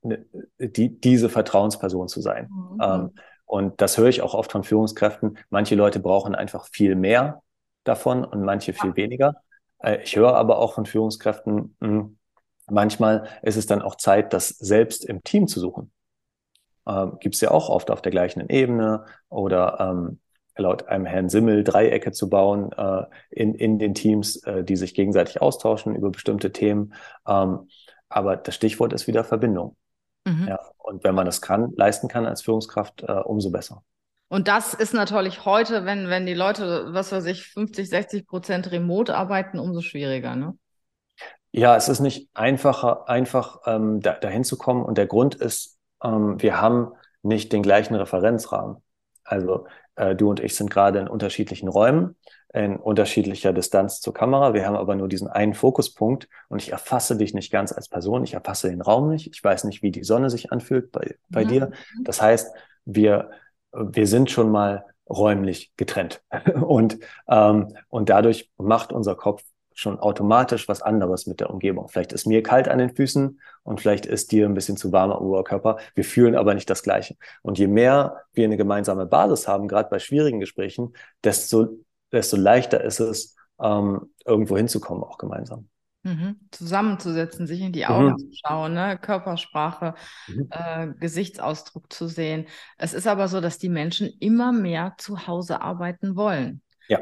ne, 0.02 0.24
die, 0.60 1.00
diese 1.00 1.28
Vertrauensperson 1.28 2.06
zu 2.06 2.20
sein. 2.20 2.48
Mhm. 2.48 2.80
Ähm, 2.80 3.10
und 3.44 3.80
das 3.80 3.98
höre 3.98 4.08
ich 4.08 4.22
auch 4.22 4.34
oft 4.34 4.52
von 4.52 4.64
Führungskräften. 4.64 5.38
Manche 5.50 5.74
Leute 5.74 6.00
brauchen 6.00 6.34
einfach 6.34 6.66
viel 6.70 6.94
mehr 6.94 7.42
davon 7.84 8.24
und 8.24 8.42
manche 8.42 8.72
viel 8.72 8.96
weniger. 8.96 9.34
Äh, 9.78 10.02
ich 10.02 10.16
höre 10.16 10.34
aber 10.34 10.58
auch 10.58 10.74
von 10.74 10.86
Führungskräften, 10.86 11.76
hm, 11.80 12.18
manchmal 12.68 13.28
ist 13.42 13.56
es 13.56 13.66
dann 13.66 13.82
auch 13.82 13.96
Zeit, 13.96 14.32
das 14.32 14.48
selbst 14.48 15.04
im 15.04 15.22
Team 15.22 15.46
zu 15.46 15.60
suchen. 15.60 15.92
Ähm, 16.86 17.18
Gibt 17.20 17.34
es 17.34 17.40
ja 17.40 17.50
auch 17.50 17.68
oft 17.68 17.90
auf 17.90 18.02
der 18.02 18.12
gleichen 18.12 18.48
Ebene 18.48 19.04
oder 19.28 19.78
ähm, 19.80 20.20
laut 20.56 20.88
einem 20.88 21.06
Herrn 21.06 21.28
Simmel 21.28 21.64
Dreiecke 21.64 22.12
zu 22.12 22.28
bauen 22.28 22.72
äh, 22.72 23.04
in, 23.30 23.54
in 23.54 23.78
den 23.78 23.94
Teams, 23.94 24.36
äh, 24.44 24.64
die 24.64 24.76
sich 24.76 24.94
gegenseitig 24.94 25.40
austauschen 25.42 25.96
über 25.96 26.10
bestimmte 26.10 26.52
Themen. 26.52 26.94
Ähm, 27.26 27.68
aber 28.08 28.36
das 28.36 28.54
Stichwort 28.54 28.92
ist 28.92 29.06
wieder 29.06 29.24
Verbindung. 29.24 29.76
Mhm. 30.24 30.48
Ja, 30.48 30.58
und 30.78 31.04
wenn 31.04 31.14
man 31.14 31.26
das 31.26 31.40
kann, 31.40 31.72
leisten 31.76 32.08
kann 32.08 32.26
als 32.26 32.42
Führungskraft, 32.42 33.02
äh, 33.02 33.12
umso 33.12 33.50
besser. 33.50 33.82
Und 34.28 34.48
das 34.48 34.74
ist 34.74 34.94
natürlich 34.94 35.44
heute, 35.44 35.84
wenn, 35.84 36.08
wenn 36.08 36.26
die 36.26 36.34
Leute, 36.34 36.92
was 36.92 37.12
weiß 37.12 37.26
ich, 37.26 37.46
50, 37.46 37.88
60 37.88 38.26
Prozent 38.26 38.70
remote 38.72 39.14
arbeiten, 39.14 39.58
umso 39.58 39.80
schwieriger, 39.80 40.34
ne? 40.34 40.56
Ja, 41.52 41.76
es 41.76 41.88
ist 41.88 42.00
nicht 42.00 42.28
einfacher, 42.34 43.08
einfach 43.08 43.60
ähm, 43.66 44.00
da, 44.00 44.14
dahin 44.14 44.42
zu 44.42 44.58
kommen. 44.58 44.84
Und 44.84 44.98
der 44.98 45.06
Grund 45.06 45.36
ist, 45.36 45.78
ähm, 46.02 46.42
wir 46.42 46.60
haben 46.60 46.92
nicht 47.22 47.52
den 47.52 47.62
gleichen 47.62 47.94
Referenzrahmen. 47.94 48.78
Also 49.22 49.66
äh, 49.96 50.14
du 50.14 50.30
und 50.30 50.40
ich 50.40 50.56
sind 50.56 50.70
gerade 50.70 50.98
in 50.98 51.08
unterschiedlichen 51.08 51.68
Räumen, 51.68 52.16
in 52.52 52.76
unterschiedlicher 52.76 53.52
Distanz 53.52 54.00
zur 54.00 54.14
Kamera. 54.14 54.54
Wir 54.54 54.66
haben 54.66 54.76
aber 54.76 54.94
nur 54.94 55.08
diesen 55.08 55.28
einen 55.28 55.54
Fokuspunkt 55.54 56.28
und 56.48 56.62
ich 56.62 56.72
erfasse 56.72 57.16
dich 57.16 57.34
nicht 57.34 57.50
ganz 57.50 57.72
als 57.72 57.88
Person. 57.88 58.24
Ich 58.24 58.34
erfasse 58.34 58.70
den 58.70 58.80
Raum 58.80 59.10
nicht. 59.10 59.28
Ich 59.32 59.42
weiß 59.42 59.64
nicht, 59.64 59.82
wie 59.82 59.90
die 59.90 60.04
Sonne 60.04 60.30
sich 60.30 60.52
anfühlt 60.52 60.92
bei, 60.92 61.16
bei 61.28 61.42
ja. 61.42 61.48
dir. 61.48 61.70
Das 62.02 62.22
heißt, 62.22 62.54
wir, 62.84 63.30
wir 63.72 64.06
sind 64.06 64.30
schon 64.30 64.50
mal 64.50 64.84
räumlich 65.08 65.72
getrennt. 65.76 66.22
und, 66.54 66.98
ähm, 67.28 67.76
und 67.88 68.08
dadurch 68.08 68.50
macht 68.56 68.92
unser 68.92 69.16
Kopf 69.16 69.42
schon 69.74 69.98
automatisch 69.98 70.68
was 70.68 70.82
anderes 70.82 71.26
mit 71.26 71.40
der 71.40 71.50
Umgebung. 71.50 71.88
Vielleicht 71.88 72.12
ist 72.12 72.26
mir 72.26 72.42
kalt 72.42 72.68
an 72.68 72.78
den 72.78 72.94
Füßen 72.94 73.40
und 73.64 73.80
vielleicht 73.80 74.06
ist 74.06 74.30
dir 74.32 74.46
ein 74.46 74.54
bisschen 74.54 74.76
zu 74.76 74.92
warmer 74.92 75.20
Oberkörper. 75.20 75.78
Wir 75.94 76.04
fühlen 76.04 76.36
aber 76.36 76.54
nicht 76.54 76.70
das 76.70 76.82
Gleiche. 76.82 77.16
Und 77.42 77.58
je 77.58 77.66
mehr 77.66 78.22
wir 78.32 78.44
eine 78.44 78.56
gemeinsame 78.56 79.04
Basis 79.04 79.48
haben, 79.48 79.68
gerade 79.68 79.90
bei 79.90 79.98
schwierigen 79.98 80.40
Gesprächen, 80.40 80.94
desto, 81.24 81.80
desto 82.12 82.36
leichter 82.36 82.82
ist 82.82 83.00
es, 83.00 83.36
ähm, 83.60 84.12
irgendwo 84.24 84.56
hinzukommen, 84.56 85.02
auch 85.02 85.18
gemeinsam. 85.18 85.68
Mhm. 86.04 86.36
Zusammenzusetzen, 86.50 87.46
sich 87.46 87.60
in 87.62 87.72
die 87.72 87.86
Augen 87.86 88.12
mhm. 88.12 88.18
zu 88.18 88.30
schauen, 88.44 88.74
ne? 88.74 88.98
Körpersprache, 89.00 89.94
mhm. 90.28 90.48
äh, 90.50 90.88
Gesichtsausdruck 91.00 91.92
zu 91.92 92.08
sehen. 92.08 92.46
Es 92.76 92.92
ist 92.92 93.06
aber 93.06 93.26
so, 93.26 93.40
dass 93.40 93.58
die 93.58 93.70
Menschen 93.70 94.10
immer 94.20 94.52
mehr 94.52 94.94
zu 94.98 95.26
Hause 95.26 95.62
arbeiten 95.62 96.14
wollen. 96.14 96.60
Ja 96.88 97.00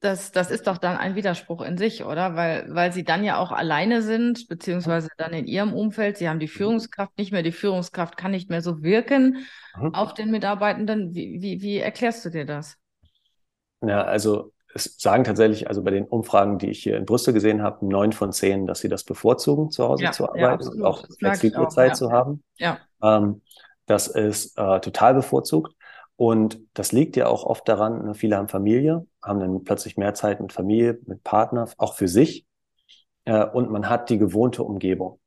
das, 0.00 0.30
das 0.30 0.50
ist 0.50 0.66
doch 0.66 0.78
dann 0.78 0.96
ein 0.96 1.16
Widerspruch 1.16 1.62
in 1.62 1.76
sich, 1.76 2.04
oder? 2.04 2.36
Weil, 2.36 2.66
weil 2.68 2.92
sie 2.92 3.04
dann 3.04 3.24
ja 3.24 3.38
auch 3.38 3.50
alleine 3.50 4.02
sind, 4.02 4.46
beziehungsweise 4.48 5.08
dann 5.16 5.32
in 5.32 5.46
ihrem 5.46 5.72
Umfeld. 5.72 6.18
Sie 6.18 6.28
haben 6.28 6.38
die 6.38 6.46
mhm. 6.46 6.50
Führungskraft 6.50 7.18
nicht 7.18 7.32
mehr. 7.32 7.42
Die 7.42 7.52
Führungskraft 7.52 8.16
kann 8.16 8.30
nicht 8.30 8.48
mehr 8.48 8.62
so 8.62 8.82
wirken 8.82 9.44
mhm. 9.76 9.94
auf 9.94 10.14
den 10.14 10.30
Mitarbeitenden. 10.30 11.14
Wie, 11.14 11.38
wie, 11.40 11.60
wie 11.62 11.78
erklärst 11.78 12.24
du 12.24 12.30
dir 12.30 12.44
das? 12.44 12.76
Ja, 13.80 14.04
also 14.04 14.52
es 14.74 14.96
sagen 14.98 15.24
tatsächlich, 15.24 15.66
also 15.68 15.82
bei 15.82 15.90
den 15.90 16.04
Umfragen, 16.04 16.58
die 16.58 16.70
ich 16.70 16.82
hier 16.82 16.96
in 16.96 17.04
Brüssel 17.04 17.34
gesehen 17.34 17.62
habe, 17.62 17.86
neun 17.86 18.12
von 18.12 18.32
zehn, 18.32 18.66
dass 18.66 18.80
sie 18.80 18.88
das 18.88 19.02
bevorzugen, 19.02 19.70
zu 19.70 19.84
Hause 19.84 20.04
ja, 20.04 20.12
zu 20.12 20.28
arbeiten 20.28 20.62
ja, 20.62 20.70
und 20.70 20.84
auch 20.84 21.04
flexible 21.18 21.68
Zeit 21.68 21.90
ja. 21.90 21.94
zu 21.94 22.12
haben. 22.12 22.42
Ja. 22.56 22.78
Ähm, 23.02 23.42
das 23.86 24.06
ist 24.06 24.56
äh, 24.58 24.80
total 24.80 25.14
bevorzugt. 25.14 25.74
Und 26.18 26.58
das 26.74 26.90
liegt 26.90 27.14
ja 27.14 27.28
auch 27.28 27.44
oft 27.44 27.68
daran, 27.68 28.06
ne, 28.06 28.14
viele 28.14 28.36
haben 28.36 28.48
Familie, 28.48 29.06
haben 29.22 29.38
dann 29.38 29.62
plötzlich 29.62 29.96
mehr 29.96 30.14
Zeit 30.14 30.40
mit 30.40 30.52
Familie, 30.52 30.98
mit 31.06 31.22
Partner, 31.22 31.68
auch 31.76 31.94
für 31.94 32.08
sich. 32.08 32.44
Äh, 33.24 33.46
und 33.46 33.70
man 33.70 33.88
hat 33.88 34.10
die 34.10 34.18
gewohnte 34.18 34.64
Umgebung. 34.64 35.20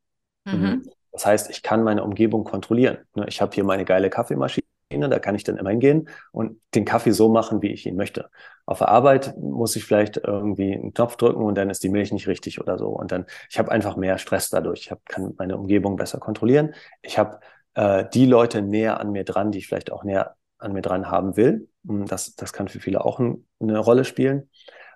Mhm. 0.46 0.54
mhm. 0.54 0.90
Das 1.14 1.26
heißt, 1.26 1.50
ich 1.50 1.62
kann 1.62 1.84
meine 1.84 2.04
Umgebung 2.04 2.44
kontrollieren. 2.44 2.98
Ne, 3.16 3.26
ich 3.30 3.42
habe 3.42 3.56
hier 3.56 3.64
meine 3.64 3.86
geile 3.86 4.10
Kaffeemaschine, 4.10 4.64
da 4.90 5.20
kann 5.20 5.36
ich 5.36 5.46
dann 5.46 5.56
immer 5.56 5.70
hingehen 5.70 6.10
und 6.34 6.60
den 6.76 6.84
Kaffee 6.84 7.12
so 7.12 7.30
machen, 7.30 7.62
wie 7.62 7.72
ich 7.72 7.86
ihn 7.86 7.96
möchte. 7.96 8.30
Auf 8.66 8.80
der 8.80 8.90
Arbeit 8.90 9.38
muss 9.38 9.78
ich 9.78 9.86
vielleicht 9.86 10.18
irgendwie 10.18 10.74
einen 10.74 10.94
Knopf 10.94 11.16
drücken 11.16 11.44
und 11.44 11.56
dann 11.56 11.70
ist 11.70 11.84
die 11.84 11.90
Milch 11.90 12.12
nicht 12.12 12.28
richtig 12.28 12.60
oder 12.60 12.78
so. 12.78 12.90
Und 12.90 13.14
dann, 13.14 13.26
ich 13.50 13.60
habe 13.60 13.72
einfach 13.72 13.96
mehr 13.96 14.18
Stress 14.18 14.50
dadurch. 14.50 14.82
Ich 14.82 14.92
hab, 14.92 15.06
kann 15.06 15.36
meine 15.38 15.58
Umgebung 15.58 15.96
besser 15.96 16.20
kontrollieren. 16.20 16.74
Ich 17.02 17.18
habe 17.18 17.40
äh, 17.76 18.04
die 18.14 18.26
Leute 18.26 18.62
näher 18.62 19.00
an 19.00 19.14
mir 19.14 19.24
dran, 19.24 19.52
die 19.52 19.60
ich 19.60 19.68
vielleicht 19.68 19.94
auch 19.94 20.04
näher 20.04 20.36
an 20.62 20.74
mir 20.74 20.82
dran 20.82 21.10
haben 21.10 21.38
will. 21.38 21.70
Hm, 21.88 22.06
das, 22.08 22.36
das 22.36 22.54
kann 22.54 22.68
für 22.68 22.80
viele 22.80 23.04
auch 23.04 23.20
ein, 23.20 23.48
eine 23.60 23.80
Rolle 23.80 24.06
spielen. 24.06 24.50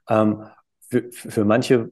Ähm, 0.09 0.45
für, 0.89 1.11
für 1.11 1.45
manche 1.45 1.91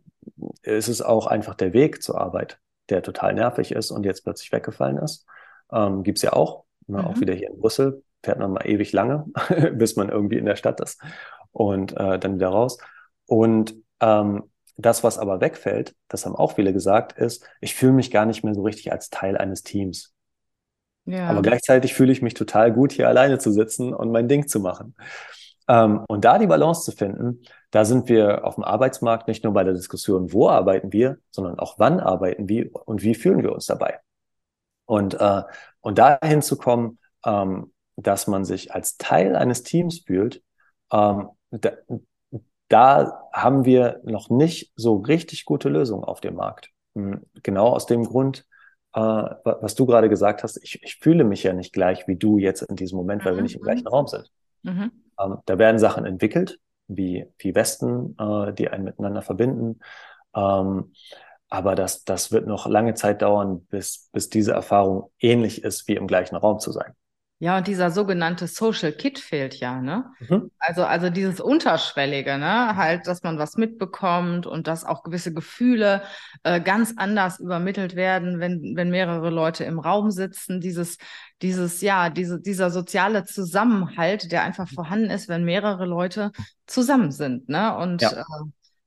ist 0.62 0.88
es 0.88 1.01
auch 1.01 1.27
einfach 1.27 1.56
der 1.56 1.74
Weg 1.74 2.01
zur 2.01 2.20
Arbeit, 2.20 2.60
der 2.89 3.01
total 3.01 3.34
nervig 3.34 3.72
ist 3.72 3.92
und 3.92 4.06
jetzt 4.06 4.24
plötzlich 4.24 4.51
weggefallen 4.51 4.98
ist. 4.98 5.25
Ähm, 5.72 6.03
Gibt 6.03 6.20
es 6.20 6.22
ja 6.22 6.34
auch. 6.34 6.65
Ne, 6.88 7.00
mhm. 7.00 7.06
Auch 7.06 7.20
wieder 7.20 7.34
hier 7.34 7.50
in 7.50 7.60
Brüssel 7.60 8.03
fährt 8.24 8.39
man 8.39 8.53
mal 8.53 8.68
ewig 8.68 8.92
lange, 8.94 9.25
bis 9.74 9.96
man 9.96 10.10
irgendwie 10.10 10.38
in 10.38 10.46
der 10.46 10.56
Stadt 10.56 10.80
ist 10.80 11.01
und 11.51 11.96
äh, 11.98 12.20
dann 12.20 12.36
wieder 12.36 12.50
raus. 12.50 12.77
Und 13.25 13.75
ähm, 14.00 14.44
das, 14.77 15.03
was 15.03 15.20
aber 15.20 15.39
wegfällt, 15.39 15.96
das 16.08 16.25
haben 16.25 16.36
auch 16.36 16.56
viele 16.56 16.74
gesagt, 16.74 17.18
ist, 17.18 17.48
ich 17.62 17.75
fühle 17.75 17.94
mich 17.94 18.12
gar 18.12 18.25
nicht 18.25 18.44
mehr 18.44 18.56
so 18.56 18.63
richtig 18.63 18.92
als 18.92 19.10
Teil 19.10 19.38
eines 19.38 19.63
Teams. 19.63 20.13
Ja. 21.06 21.28
Aber 21.28 21.42
gleichzeitig 21.42 21.94
fühle 21.94 22.12
ich 22.12 22.22
mich 22.22 22.34
total 22.34 22.72
gut, 22.72 22.92
hier 22.92 23.08
alleine 23.08 23.38
zu 23.38 23.52
sitzen 23.52 23.94
und 23.94 24.12
mein 24.12 24.28
Ding 24.28 24.48
zu 24.48 24.60
machen. 24.60 24.96
Ähm, 25.68 26.04
und 26.08 26.26
da 26.26 26.40
die 26.40 26.48
Balance 26.48 26.84
zu 26.84 26.96
finden, 26.96 27.42
da 27.72 27.86
sind 27.86 28.10
wir 28.10 28.46
auf 28.46 28.56
dem 28.56 28.64
Arbeitsmarkt 28.64 29.28
nicht 29.28 29.44
nur 29.44 29.54
bei 29.54 29.64
der 29.64 29.74
Diskussion, 29.74 30.32
wo 30.34 30.50
arbeiten 30.50 30.92
wir, 30.92 31.18
sondern 31.32 31.60
auch 31.60 31.80
wann 31.80 32.00
arbeiten 32.00 32.50
wir 32.50 32.70
und 32.86 33.04
wie 33.04 33.16
fühlen 33.16 33.44
wir 33.44 33.54
uns 33.54 33.66
dabei. 33.66 34.00
Und, 34.86 35.20
äh, 35.20 35.44
und 35.82 35.98
dahin 35.98 36.42
zu 36.42 36.58
kommen, 36.58 37.00
ähm, 37.26 37.74
dass 37.96 38.28
man 38.28 38.44
sich 38.44 38.74
als 38.74 38.98
Teil 38.98 39.36
eines 39.36 39.64
Teams 39.64 40.00
fühlt, 40.00 40.42
ähm, 40.92 41.30
da, 41.52 41.72
da 42.68 43.30
haben 43.32 43.66
wir 43.66 44.02
noch 44.04 44.30
nicht 44.30 44.74
so 44.76 44.98
richtig 44.98 45.46
gute 45.46 45.70
Lösungen 45.70 46.04
auf 46.04 46.22
dem 46.22 46.36
Markt. 46.36 46.72
Hm, 46.96 47.22
genau 47.42 47.68
aus 47.70 47.86
dem 47.86 48.04
Grund, 48.04 48.46
äh, 48.94 49.00
was 49.00 49.76
du 49.76 49.86
gerade 49.86 50.10
gesagt 50.10 50.44
hast, 50.44 50.58
ich, 50.58 50.82
ich 50.84 50.98
fühle 50.98 51.24
mich 51.24 51.44
ja 51.44 51.54
nicht 51.54 51.74
gleich 51.74 52.08
wie 52.08 52.16
du 52.16 52.38
jetzt 52.38 52.62
in 52.62 52.76
diesem 52.76 52.98
Moment, 52.98 53.26
weil 53.26 53.34
mhm. 53.34 53.38
wir 53.38 53.44
nicht 53.44 53.56
im 53.56 53.62
gleichen 53.62 53.88
Raum 53.88 54.08
sind. 54.08 54.32
Mhm. 54.64 54.92
Ähm, 55.20 55.38
da 55.46 55.58
werden 55.58 55.80
Sachen 55.80 56.06
entwickelt, 56.06 56.60
wie, 56.88 57.26
wie 57.38 57.56
Westen, 57.56 58.16
äh, 58.20 58.54
die 58.54 58.70
einen 58.70 58.84
miteinander 58.84 59.22
verbinden. 59.22 59.80
Ähm, 60.36 60.94
aber 61.50 61.76
das, 61.76 62.04
das 62.04 62.32
wird 62.32 62.48
noch 62.48 62.66
lange 62.66 62.96
Zeit 62.96 63.22
dauern, 63.22 63.66
bis, 63.66 64.10
bis 64.12 64.30
diese 64.30 64.54
Erfahrung 64.54 65.12
ähnlich 65.20 65.64
ist, 65.64 65.88
wie 65.88 65.96
im 65.96 66.08
gleichen 66.08 66.36
Raum 66.36 66.60
zu 66.60 66.72
sein. 66.72 66.94
Ja, 67.44 67.58
und 67.58 67.68
dieser 67.68 67.92
sogenannte 67.92 68.48
Social 68.48 68.94
Kit 68.94 69.20
fehlt 69.20 69.56
ja, 69.56 69.82
ne? 69.82 70.06
Mhm. 70.22 70.50
Also, 70.60 70.86
also 70.86 71.10
dieses 71.10 71.42
Unterschwellige, 71.42 72.38
ne? 72.38 72.78
Halt, 72.78 73.06
dass 73.06 73.22
man 73.22 73.38
was 73.38 73.58
mitbekommt 73.58 74.48
und 74.48 74.66
dass 74.66 74.86
auch 74.86 75.04
gewisse 75.04 75.34
Gefühle 75.34 76.04
äh, 76.44 76.62
ganz 76.62 76.94
anders 76.96 77.42
übermittelt 77.42 77.98
werden, 77.98 78.40
wenn, 78.40 78.78
wenn 78.78 78.92
mehrere 78.92 79.30
Leute 79.30 79.66
im 79.66 79.80
Raum 79.80 80.10
sitzen. 80.10 80.62
Dieses, 80.62 80.98
dieses, 81.42 81.82
ja, 81.82 82.10
diese, 82.10 82.40
dieser 82.40 82.70
soziale 82.72 83.26
Zusammenhalt, 83.26 84.32
der 84.32 84.44
einfach 84.44 84.70
vorhanden 84.70 85.10
ist, 85.10 85.28
wenn 85.28 85.44
mehrere 85.44 85.86
Leute 85.86 86.32
zusammen 86.66 87.12
sind, 87.12 87.50
ne? 87.50 87.76
Und 87.76 88.04
ja. 88.04 88.22
äh, 88.22 88.24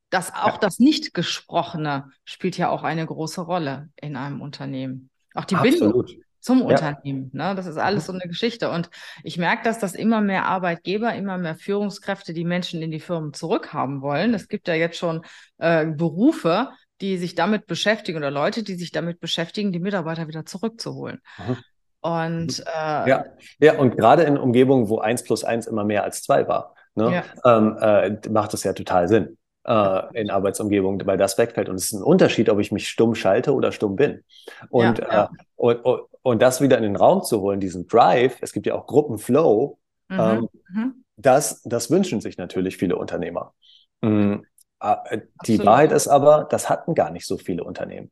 das 0.09 0.33
auch 0.33 0.55
ja. 0.55 0.59
das 0.63 0.79
Nicht-Gesprochene 0.79 2.09
spielt 2.25 2.57
ja 2.57 2.71
auch 2.71 2.85
eine 2.85 3.05
große 3.05 3.43
Rolle 3.43 3.91
in 3.97 4.17
einem 4.17 4.41
Unternehmen. 4.41 5.11
Auch 5.35 5.45
die 5.45 5.57
Absolut. 5.57 6.07
Bindung 6.07 6.26
zum 6.47 6.61
ja. 6.61 6.67
Unternehmen. 6.67 7.31
Ne? 7.33 7.55
Das 7.57 7.67
ist 7.67 7.77
alles 7.77 8.05
mhm. 8.05 8.07
so 8.07 8.13
eine 8.13 8.29
Geschichte. 8.29 8.71
Und 8.71 8.89
ich 9.25 9.37
merke, 9.37 9.65
dass 9.65 9.81
das 9.81 9.95
immer 9.95 10.21
mehr 10.21 10.45
Arbeitgeber, 10.45 11.13
immer 11.15 11.39
mehr 11.39 11.57
Führungskräfte 11.57 12.33
die 12.33 12.45
Menschen 12.45 12.81
in 12.83 12.93
die 12.93 13.01
Firmen 13.01 13.33
zurückhaben 13.33 14.01
wollen. 14.01 14.33
Es 14.33 14.47
gibt 14.47 14.69
ja 14.69 14.75
jetzt 14.75 14.97
schon 14.97 15.23
äh, 15.59 15.87
Berufe, 15.87 16.69
die 17.01 17.19
sich 17.19 17.35
damit 17.35 17.67
beschäftigen 17.67 18.19
oder 18.19 18.31
Leute, 18.31 18.63
die 18.63 18.77
sich 18.77 18.93
damit 18.93 19.19
beschäftigen, 19.19 19.73
die 19.73 19.81
Mitarbeiter 19.81 20.29
wieder 20.29 20.47
zurückzuholen. 20.47 21.21
Mhm. 21.39 21.57
Und 22.01 22.61
äh, 22.61 23.11
ja. 23.11 23.25
ja, 23.59 23.77
und 23.77 23.97
gerade 23.97 24.23
in 24.23 24.39
Umgebungen, 24.39 24.89
wo 24.89 25.01
eins 25.01 25.25
plus 25.25 25.43
eins 25.43 25.67
immer 25.67 25.83
mehr 25.83 26.05
als 26.05 26.23
zwei 26.23 26.47
war, 26.47 26.77
ne, 26.95 27.25
ja. 27.45 27.59
ähm, 27.59 27.77
äh, 27.81 28.29
macht 28.31 28.53
das 28.53 28.63
ja 28.63 28.73
total 28.73 29.09
Sinn 29.09 29.37
äh, 29.67 30.21
in 30.21 30.31
Arbeitsumgebungen, 30.31 31.05
weil 31.07 31.19
das 31.19 31.37
wegfällt. 31.39 31.69
Und 31.69 31.75
es 31.75 31.87
ist 31.87 31.93
ein 31.93 32.03
Unterschied, 32.03 32.49
ob 32.49 32.61
ich 32.61 32.71
mich 32.71 32.89
stumm 32.89 33.15
schalte 33.15 33.53
oder 33.53 33.73
stumm 33.73 33.97
bin. 33.97 34.23
Und, 34.71 35.01
ja, 35.01 35.13
ja. 35.13 35.25
Äh, 35.25 35.75
und, 35.75 36.07
und, 36.27 36.43
das 36.43 36.61
wieder 36.61 36.77
in 36.77 36.83
den 36.83 36.97
Raum 36.97 37.23
zu 37.23 37.41
holen, 37.41 37.61
diesen 37.61 37.87
Drive, 37.87 38.39
es 38.41 38.53
gibt 38.53 38.67
ja 38.67 38.75
auch 38.75 38.87
Gruppenflow, 38.87 39.79
mhm. 40.09 40.21
Ähm, 40.21 40.49
mhm. 40.69 41.05
Das, 41.17 41.63
das 41.63 41.91
wünschen 41.91 42.21
sich 42.21 42.37
natürlich 42.37 42.77
viele 42.77 42.97
Unternehmer. 42.97 43.55
Mhm. 44.03 44.45
Die 44.83 45.23
Absolut. 45.39 45.67
Wahrheit 45.67 45.93
ist 45.93 46.09
aber, 46.09 46.47
das 46.51 46.69
hatten 46.69 46.95
gar 46.95 47.11
nicht 47.11 47.27
so 47.27 47.39
viele 47.39 47.65
Unternehmen. 47.65 48.11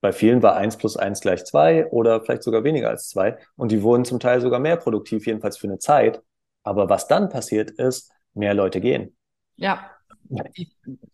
Bei 0.00 0.12
vielen 0.12 0.42
war 0.42 0.56
eins 0.56 0.76
plus 0.76 0.96
eins 0.96 1.20
gleich 1.20 1.44
zwei 1.44 1.86
oder 1.90 2.22
vielleicht 2.22 2.42
sogar 2.42 2.64
weniger 2.64 2.88
als 2.88 3.08
zwei. 3.08 3.38
Und 3.56 3.70
die 3.70 3.82
wurden 3.82 4.04
zum 4.04 4.18
Teil 4.18 4.40
sogar 4.40 4.58
mehr 4.58 4.76
produktiv, 4.76 5.26
jedenfalls 5.26 5.58
für 5.58 5.66
eine 5.66 5.78
Zeit. 5.78 6.22
Aber 6.62 6.88
was 6.88 7.06
dann 7.06 7.28
passiert 7.28 7.70
ist, 7.70 8.10
mehr 8.32 8.54
Leute 8.54 8.80
gehen. 8.80 9.14
Ja. 9.56 9.90
Das 10.28 10.48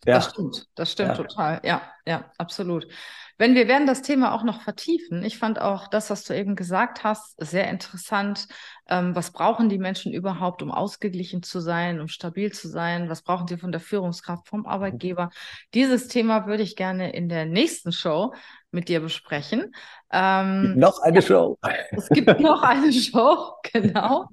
ja. 0.05 0.21
stimmt, 0.21 0.67
das 0.75 0.91
stimmt 0.91 1.09
ja. 1.09 1.15
total. 1.15 1.61
Ja, 1.63 1.81
ja, 2.05 2.31
absolut. 2.37 2.87
Wenn 3.39 3.55
wir 3.55 3.69
werden 3.69 3.87
das 3.87 4.01
Thema 4.01 4.33
auch 4.33 4.43
noch 4.43 4.61
vertiefen. 4.61 5.23
Ich 5.23 5.37
fand 5.37 5.61
auch 5.61 5.87
das, 5.87 6.09
was 6.09 6.25
du 6.25 6.35
eben 6.35 6.57
gesagt 6.57 7.05
hast, 7.05 7.35
sehr 7.37 7.69
interessant. 7.69 8.49
Ähm, 8.89 9.15
was 9.15 9.31
brauchen 9.31 9.69
die 9.69 9.77
Menschen 9.77 10.11
überhaupt, 10.11 10.61
um 10.61 10.71
ausgeglichen 10.71 11.41
zu 11.41 11.61
sein, 11.61 12.01
um 12.01 12.09
stabil 12.09 12.51
zu 12.51 12.67
sein? 12.67 13.09
Was 13.09 13.21
brauchen 13.21 13.47
sie 13.47 13.57
von 13.57 13.71
der 13.71 13.79
Führungskraft, 13.79 14.49
vom 14.49 14.65
Arbeitgeber? 14.65 15.29
Dieses 15.73 16.09
Thema 16.09 16.47
würde 16.47 16.63
ich 16.63 16.75
gerne 16.75 17.13
in 17.13 17.29
der 17.29 17.45
nächsten 17.45 17.93
Show 17.93 18.33
mit 18.71 18.89
dir 18.89 18.99
besprechen. 18.99 19.73
Ähm, 20.11 20.77
noch 20.77 20.99
eine 20.99 21.19
ja, 21.19 21.21
Show. 21.21 21.57
Es 21.91 22.09
gibt 22.09 22.41
noch 22.41 22.61
eine 22.61 22.91
Show, 22.91 23.53
genau. 23.71 24.27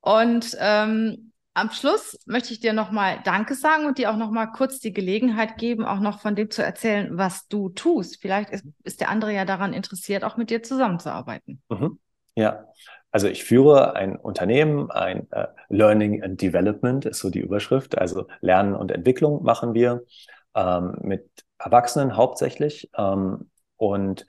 Und 0.00 0.56
ähm, 0.60 1.31
am 1.54 1.70
Schluss 1.70 2.18
möchte 2.26 2.52
ich 2.52 2.60
dir 2.60 2.72
nochmal 2.72 3.18
Danke 3.24 3.54
sagen 3.54 3.86
und 3.86 3.98
dir 3.98 4.10
auch 4.10 4.16
nochmal 4.16 4.50
kurz 4.52 4.78
die 4.78 4.92
Gelegenheit 4.92 5.58
geben, 5.58 5.84
auch 5.84 6.00
noch 6.00 6.20
von 6.20 6.34
dem 6.34 6.50
zu 6.50 6.64
erzählen, 6.64 7.16
was 7.18 7.46
du 7.48 7.68
tust. 7.68 8.20
Vielleicht 8.20 8.50
ist, 8.50 8.64
ist 8.84 9.00
der 9.00 9.10
andere 9.10 9.32
ja 9.32 9.44
daran 9.44 9.72
interessiert, 9.72 10.24
auch 10.24 10.36
mit 10.36 10.50
dir 10.50 10.62
zusammenzuarbeiten. 10.62 11.62
Mhm. 11.68 11.98
Ja, 12.34 12.66
also 13.10 13.28
ich 13.28 13.44
führe 13.44 13.94
ein 13.94 14.16
Unternehmen, 14.16 14.90
ein 14.90 15.28
uh, 15.34 15.44
Learning 15.68 16.22
and 16.22 16.40
Development 16.40 17.04
ist 17.04 17.18
so 17.18 17.28
die 17.28 17.40
Überschrift. 17.40 17.98
Also 17.98 18.26
Lernen 18.40 18.74
und 18.74 18.90
Entwicklung 18.90 19.42
machen 19.42 19.74
wir 19.74 20.04
ähm, 20.54 20.96
mit 21.02 21.28
Erwachsenen 21.58 22.16
hauptsächlich. 22.16 22.90
Ähm, 22.96 23.50
und 23.76 24.26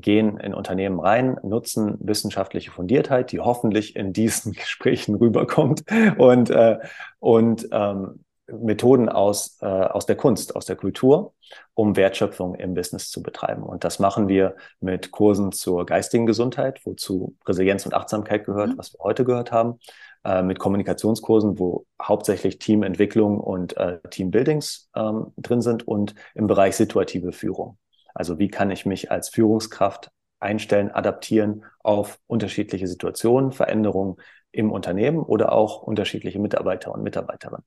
gehen 0.00 0.38
in 0.38 0.54
Unternehmen 0.54 1.00
rein, 1.00 1.38
nutzen 1.42 1.96
wissenschaftliche 2.00 2.70
Fundiertheit, 2.70 3.32
die 3.32 3.40
hoffentlich 3.40 3.96
in 3.96 4.12
diesen 4.12 4.52
Gesprächen 4.54 5.14
rüberkommt 5.14 5.84
und, 6.18 6.50
äh, 6.50 6.78
und 7.20 7.68
ähm, 7.72 8.24
Methoden 8.46 9.08
aus, 9.08 9.58
äh, 9.62 9.66
aus 9.66 10.06
der 10.06 10.16
Kunst, 10.16 10.54
aus 10.54 10.66
der 10.66 10.76
Kultur, 10.76 11.32
um 11.72 11.96
Wertschöpfung 11.96 12.54
im 12.56 12.74
Business 12.74 13.10
zu 13.10 13.22
betreiben. 13.22 13.62
Und 13.62 13.84
das 13.84 13.98
machen 13.98 14.28
wir 14.28 14.56
mit 14.80 15.10
Kursen 15.10 15.52
zur 15.52 15.86
geistigen 15.86 16.26
Gesundheit, 16.26 16.80
wozu 16.84 17.36
Resilienz 17.46 17.86
und 17.86 17.94
Achtsamkeit 17.94 18.44
gehört, 18.44 18.70
mhm. 18.70 18.78
was 18.78 18.92
wir 18.92 19.00
heute 19.02 19.24
gehört 19.24 19.50
haben, 19.50 19.78
äh, 20.24 20.42
mit 20.42 20.58
Kommunikationskursen, 20.58 21.58
wo 21.58 21.86
hauptsächlich 22.02 22.58
Teamentwicklung 22.58 23.40
und 23.40 23.76
äh, 23.76 24.00
Teambuildings 24.10 24.90
ähm, 24.94 25.32
drin 25.38 25.62
sind 25.62 25.88
und 25.88 26.14
im 26.34 26.46
Bereich 26.46 26.76
situative 26.76 27.32
Führung. 27.32 27.78
Also 28.14 28.38
wie 28.38 28.48
kann 28.48 28.70
ich 28.70 28.86
mich 28.86 29.10
als 29.10 29.28
Führungskraft 29.28 30.10
einstellen, 30.40 30.90
adaptieren 30.90 31.64
auf 31.80 32.18
unterschiedliche 32.26 32.86
Situationen, 32.86 33.52
Veränderungen 33.52 34.16
im 34.52 34.70
Unternehmen 34.70 35.18
oder 35.18 35.52
auch 35.52 35.82
unterschiedliche 35.82 36.38
Mitarbeiter 36.38 36.92
und 36.92 37.02
Mitarbeiterinnen. 37.02 37.64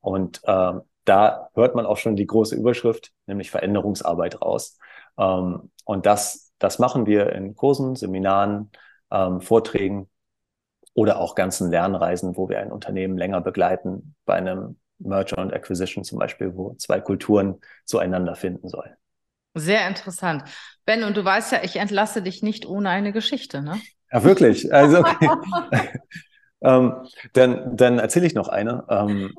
Und 0.00 0.40
äh, 0.44 0.72
da 1.04 1.50
hört 1.54 1.74
man 1.74 1.86
auch 1.86 1.96
schon 1.96 2.16
die 2.16 2.26
große 2.26 2.54
Überschrift, 2.54 3.12
nämlich 3.26 3.50
Veränderungsarbeit 3.50 4.40
raus. 4.40 4.78
Ähm, 5.18 5.70
und 5.84 6.06
das, 6.06 6.52
das 6.58 6.78
machen 6.78 7.06
wir 7.06 7.32
in 7.32 7.56
Kursen, 7.56 7.96
Seminaren, 7.96 8.70
ähm, 9.10 9.40
Vorträgen 9.40 10.08
oder 10.94 11.20
auch 11.20 11.34
ganzen 11.34 11.70
Lernreisen, 11.70 12.36
wo 12.36 12.48
wir 12.48 12.60
ein 12.60 12.72
Unternehmen 12.72 13.16
länger 13.16 13.40
begleiten, 13.40 14.14
bei 14.24 14.34
einem 14.34 14.78
Merger 14.98 15.38
und 15.38 15.52
Acquisition 15.52 16.04
zum 16.04 16.18
Beispiel, 16.18 16.54
wo 16.56 16.74
zwei 16.74 17.00
Kulturen 17.00 17.60
zueinander 17.84 18.36
finden 18.36 18.68
sollen. 18.68 18.94
Sehr 19.54 19.88
interessant. 19.88 20.44
Ben, 20.84 21.04
und 21.04 21.16
du 21.16 21.24
weißt 21.24 21.52
ja, 21.52 21.62
ich 21.62 21.76
entlasse 21.76 22.22
dich 22.22 22.42
nicht 22.42 22.66
ohne 22.66 22.90
eine 22.90 23.12
Geschichte, 23.12 23.62
ne? 23.62 23.80
Ja, 24.12 24.24
wirklich. 24.24 24.72
Also, 24.72 25.00
okay. 25.00 25.28
ähm, 26.62 26.94
dann, 27.32 27.76
dann 27.76 27.98
erzähle 27.98 28.26
ich 28.26 28.34
noch 28.34 28.48
eine, 28.48 28.84
ähm, 28.88 29.34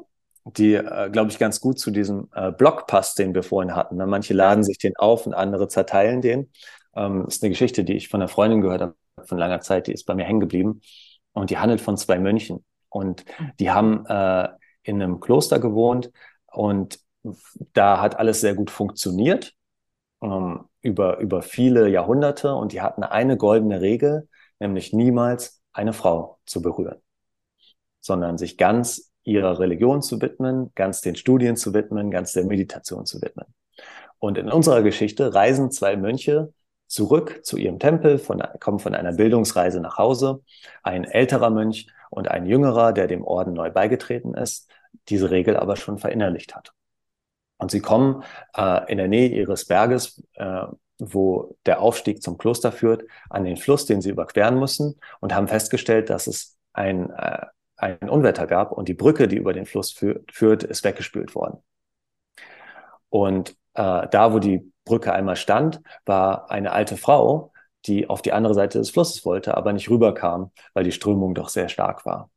die, 0.46 0.74
äh, 0.74 1.10
glaube 1.12 1.32
ich, 1.32 1.40
ganz 1.40 1.62
gut 1.62 1.80
zu 1.80 1.92
diesem 1.92 2.30
äh, 2.34 2.52
Blog 2.52 2.88
passt, 2.88 3.20
den 3.20 3.34
wir 3.34 3.44
vorhin 3.44 3.76
hatten. 3.76 3.98
Ne? 3.98 4.08
Manche 4.08 4.34
laden 4.34 4.64
sich 4.64 4.78
den 4.80 4.96
auf 4.98 5.26
und 5.26 5.34
andere 5.34 5.68
zerteilen 5.68 6.22
den. 6.22 6.52
Ähm, 6.96 7.26
ist 7.28 7.44
eine 7.44 7.52
Geschichte, 7.52 7.84
die 7.84 7.94
ich 7.94 8.10
von 8.10 8.22
einer 8.22 8.28
Freundin 8.28 8.62
gehört 8.62 8.82
habe, 8.82 8.96
von 9.24 9.38
langer 9.38 9.62
Zeit, 9.62 9.88
die 9.88 9.94
ist 9.94 10.06
bei 10.06 10.16
mir 10.16 10.26
hängen 10.26 10.40
geblieben. 10.40 10.82
Und 11.34 11.50
die 11.50 11.58
handelt 11.58 11.80
von 11.80 11.96
zwei 11.96 12.20
Mönchen. 12.20 12.66
Und 12.90 13.24
die 13.60 13.72
haben 13.72 14.06
äh, 14.08 14.50
in 14.84 15.02
einem 15.02 15.20
Kloster 15.20 15.60
gewohnt 15.60 16.12
und 16.48 17.00
da 17.74 18.02
hat 18.02 18.18
alles 18.18 18.42
sehr 18.42 18.56
gut 18.56 18.72
funktioniert 18.72 19.54
ähm, 20.22 20.66
über, 20.82 21.20
über 21.20 21.42
viele 21.42 21.90
Jahrhunderte 21.90 22.56
und 22.56 22.72
die 22.72 22.82
hatten 22.82 23.04
eine 23.04 23.38
goldene 23.38 23.82
Regel, 23.82 24.28
nämlich 24.60 24.94
niemals 24.94 25.62
eine 25.74 25.94
Frau 25.94 26.40
zu 26.46 26.62
berühren, 26.62 27.02
sondern 28.00 28.38
sich 28.38 28.58
ganz 28.58 29.12
ihrer 29.24 29.60
Religion 29.60 30.02
zu 30.02 30.22
widmen, 30.22 30.72
ganz 30.76 31.02
den 31.02 31.16
Studien 31.16 31.56
zu 31.56 31.74
widmen, 31.74 32.12
ganz 32.12 32.34
der 32.34 32.46
Meditation 32.46 33.06
zu 33.06 33.22
widmen. 33.22 33.46
Und 34.20 34.38
in 34.38 34.52
unserer 34.52 34.84
Geschichte 34.84 35.34
reisen 35.34 35.72
zwei 35.72 35.98
Mönche 35.98 36.54
zurück 36.88 37.42
zu 37.44 37.58
ihrem 37.58 37.80
Tempel, 37.80 38.18
von, 38.18 38.44
kommen 38.60 38.80
von 38.80 38.94
einer 38.94 39.14
Bildungsreise 39.14 39.80
nach 39.80 39.98
Hause. 39.98 40.44
Ein 40.84 41.06
älterer 41.06 41.50
Mönch 41.50 41.88
und 42.10 42.28
ein 42.28 42.46
jüngerer, 42.46 42.92
der 42.94 43.08
dem 43.08 43.24
Orden 43.24 43.54
neu 43.54 43.72
beigetreten 43.72 44.34
ist, 44.34 44.70
diese 45.08 45.32
Regel 45.32 45.56
aber 45.56 45.76
schon 45.76 45.98
verinnerlicht 45.98 46.56
hat. 46.56 46.74
Und 47.62 47.70
sie 47.70 47.80
kommen 47.80 48.24
äh, 48.58 48.92
in 48.92 48.98
der 48.98 49.08
Nähe 49.08 49.30
ihres 49.30 49.66
Berges, 49.66 50.22
äh, 50.34 50.64
wo 50.98 51.56
der 51.68 51.80
Aufstieg 51.80 52.24
zum 52.24 52.40
Kloster 52.40 52.72
führt, 52.72 53.04
an 53.30 53.44
den 53.44 53.56
Fluss, 53.56 53.86
den 53.86 54.02
sie 54.02 54.10
überqueren 54.10 54.60
müssen 54.60 55.00
und 55.20 55.36
haben 55.36 55.48
festgestellt, 55.48 56.10
dass 56.10 56.26
es 56.26 56.58
ein, 56.74 57.12
äh, 57.12 57.46
ein 57.78 58.10
Unwetter 58.10 58.48
gab 58.48 58.72
und 58.72 58.90
die 58.90 58.96
Brücke, 58.96 59.28
die 59.28 59.38
über 59.38 59.54
den 59.54 59.68
Fluss 59.68 59.92
fü 59.92 60.22
führt, 60.32 60.64
ist 60.64 60.84
weggespült 60.84 61.36
worden. 61.36 61.60
Und 63.10 63.52
äh, 63.76 64.08
da, 64.10 64.34
wo 64.34 64.40
die 64.40 64.72
Brücke 64.84 65.14
einmal 65.14 65.36
stand, 65.36 65.82
war 66.06 66.50
eine 66.50 66.72
alte 66.72 66.98
Frau, 66.98 67.54
die 67.86 68.10
auf 68.10 68.24
die 68.24 68.34
andere 68.34 68.56
Seite 68.56 68.80
des 68.80 68.90
Flusses 68.90 69.24
wollte, 69.24 69.56
aber 69.56 69.72
nicht 69.72 69.90
rüberkam, 69.90 70.52
weil 70.74 70.84
die 70.84 70.92
Strömung 70.92 71.36
doch 71.36 71.50
sehr 71.50 71.70
stark 71.70 72.08
war. 72.08 72.32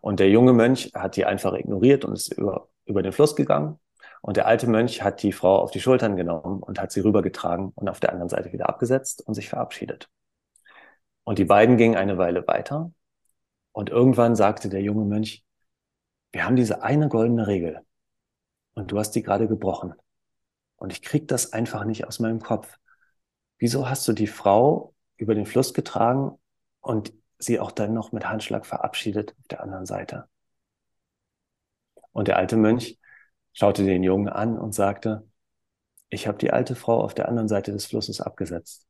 Und 0.00 0.20
der 0.20 0.30
junge 0.30 0.52
Mönch 0.52 0.92
hat 0.94 1.16
die 1.16 1.24
einfach 1.24 1.54
ignoriert 1.54 2.04
und 2.04 2.12
ist 2.12 2.32
über, 2.32 2.68
über 2.84 3.02
den 3.02 3.12
Fluss 3.12 3.34
gegangen 3.34 3.80
und 4.20 4.36
der 4.36 4.46
alte 4.46 4.68
Mönch 4.68 5.02
hat 5.02 5.22
die 5.22 5.32
Frau 5.32 5.58
auf 5.58 5.70
die 5.70 5.80
Schultern 5.80 6.16
genommen 6.16 6.62
und 6.62 6.80
hat 6.80 6.92
sie 6.92 7.00
rübergetragen 7.00 7.72
und 7.74 7.88
auf 7.88 8.00
der 8.00 8.10
anderen 8.10 8.28
Seite 8.28 8.52
wieder 8.52 8.68
abgesetzt 8.68 9.22
und 9.26 9.34
sich 9.34 9.48
verabschiedet. 9.48 10.08
Und 11.24 11.38
die 11.38 11.44
beiden 11.44 11.76
gingen 11.76 11.96
eine 11.96 12.18
Weile 12.18 12.46
weiter. 12.46 12.92
Und 13.72 13.90
irgendwann 13.90 14.34
sagte 14.34 14.68
der 14.68 14.82
junge 14.82 15.04
Mönch, 15.04 15.44
wir 16.32 16.44
haben 16.44 16.56
diese 16.56 16.82
eine 16.82 17.08
goldene 17.08 17.46
Regel. 17.46 17.80
Und 18.74 18.92
du 18.92 18.98
hast 18.98 19.12
die 19.12 19.22
gerade 19.22 19.46
gebrochen. 19.46 19.94
Und 20.76 20.92
ich 20.92 21.02
krieg 21.02 21.28
das 21.28 21.52
einfach 21.52 21.84
nicht 21.84 22.06
aus 22.06 22.18
meinem 22.18 22.40
Kopf. 22.40 22.78
Wieso 23.58 23.88
hast 23.88 24.06
du 24.08 24.12
die 24.12 24.26
Frau 24.26 24.94
über 25.16 25.34
den 25.34 25.46
Fluss 25.46 25.74
getragen 25.74 26.38
und 26.80 27.12
sie 27.38 27.60
auch 27.60 27.72
dann 27.72 27.92
noch 27.92 28.12
mit 28.12 28.28
Handschlag 28.28 28.66
verabschiedet 28.66 29.34
auf 29.38 29.48
der 29.48 29.62
anderen 29.62 29.86
Seite? 29.86 30.28
Und 32.12 32.28
der 32.28 32.36
alte 32.36 32.56
Mönch 32.56 32.98
schaute 33.52 33.84
den 33.84 34.02
Jungen 34.02 34.28
an 34.28 34.58
und 34.58 34.74
sagte, 34.74 35.26
ich 36.10 36.26
habe 36.26 36.38
die 36.38 36.52
alte 36.52 36.74
Frau 36.74 37.02
auf 37.02 37.14
der 37.14 37.28
anderen 37.28 37.48
Seite 37.48 37.72
des 37.72 37.86
Flusses 37.86 38.20
abgesetzt, 38.20 38.86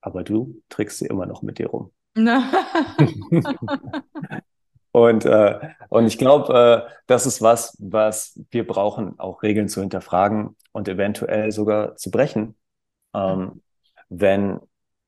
aber 0.00 0.24
du 0.24 0.62
trägst 0.68 0.98
sie 0.98 1.06
immer 1.06 1.26
noch 1.26 1.42
mit 1.42 1.58
dir 1.58 1.68
rum. 1.68 1.92
und, 4.92 5.24
äh, 5.24 5.74
und 5.88 6.06
ich 6.06 6.18
glaube, 6.18 6.86
äh, 6.88 6.92
das 7.06 7.26
ist 7.26 7.42
was, 7.42 7.76
was 7.78 8.40
wir 8.50 8.66
brauchen, 8.66 9.18
auch 9.18 9.42
Regeln 9.42 9.68
zu 9.68 9.80
hinterfragen 9.80 10.56
und 10.72 10.88
eventuell 10.88 11.52
sogar 11.52 11.96
zu 11.96 12.10
brechen, 12.10 12.56
ähm, 13.14 13.62
wenn 14.08 14.60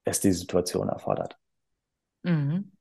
es 0.04 0.20
die 0.20 0.32
Situation 0.32 0.88
erfordert. 0.88 1.38
Mhm. 2.22 2.71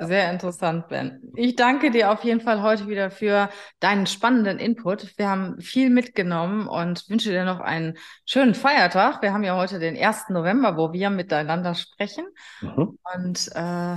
Sehr 0.00 0.30
interessant, 0.30 0.88
Ben. 0.88 1.20
Ich 1.34 1.56
danke 1.56 1.90
dir 1.90 2.12
auf 2.12 2.22
jeden 2.22 2.40
Fall 2.40 2.62
heute 2.62 2.86
wieder 2.86 3.10
für 3.10 3.48
deinen 3.80 4.06
spannenden 4.06 4.58
Input. 4.58 5.18
Wir 5.18 5.28
haben 5.28 5.60
viel 5.60 5.90
mitgenommen 5.90 6.68
und 6.68 7.08
wünsche 7.08 7.30
dir 7.30 7.44
noch 7.44 7.60
einen 7.60 7.98
schönen 8.24 8.54
Feiertag. 8.54 9.22
Wir 9.22 9.32
haben 9.32 9.42
ja 9.42 9.56
heute 9.56 9.80
den 9.80 9.96
1. 9.96 10.28
November, 10.28 10.76
wo 10.76 10.92
wir 10.92 11.10
miteinander 11.10 11.74
sprechen. 11.74 12.26
Mhm. 12.60 12.98
Und 13.16 13.50
äh, 13.56 13.96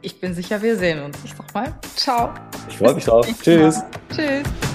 ich 0.00 0.20
bin 0.20 0.32
sicher, 0.32 0.62
wir 0.62 0.76
sehen 0.76 1.02
uns. 1.02 1.18
Ich 1.22 1.34
sag 1.34 1.52
mal, 1.52 1.74
ciao. 1.96 2.32
Ich 2.68 2.78
freue 2.78 2.94
mich 2.94 3.04
drauf. 3.04 3.26
Tschüss. 3.42 3.82
Tschüss. 4.14 4.65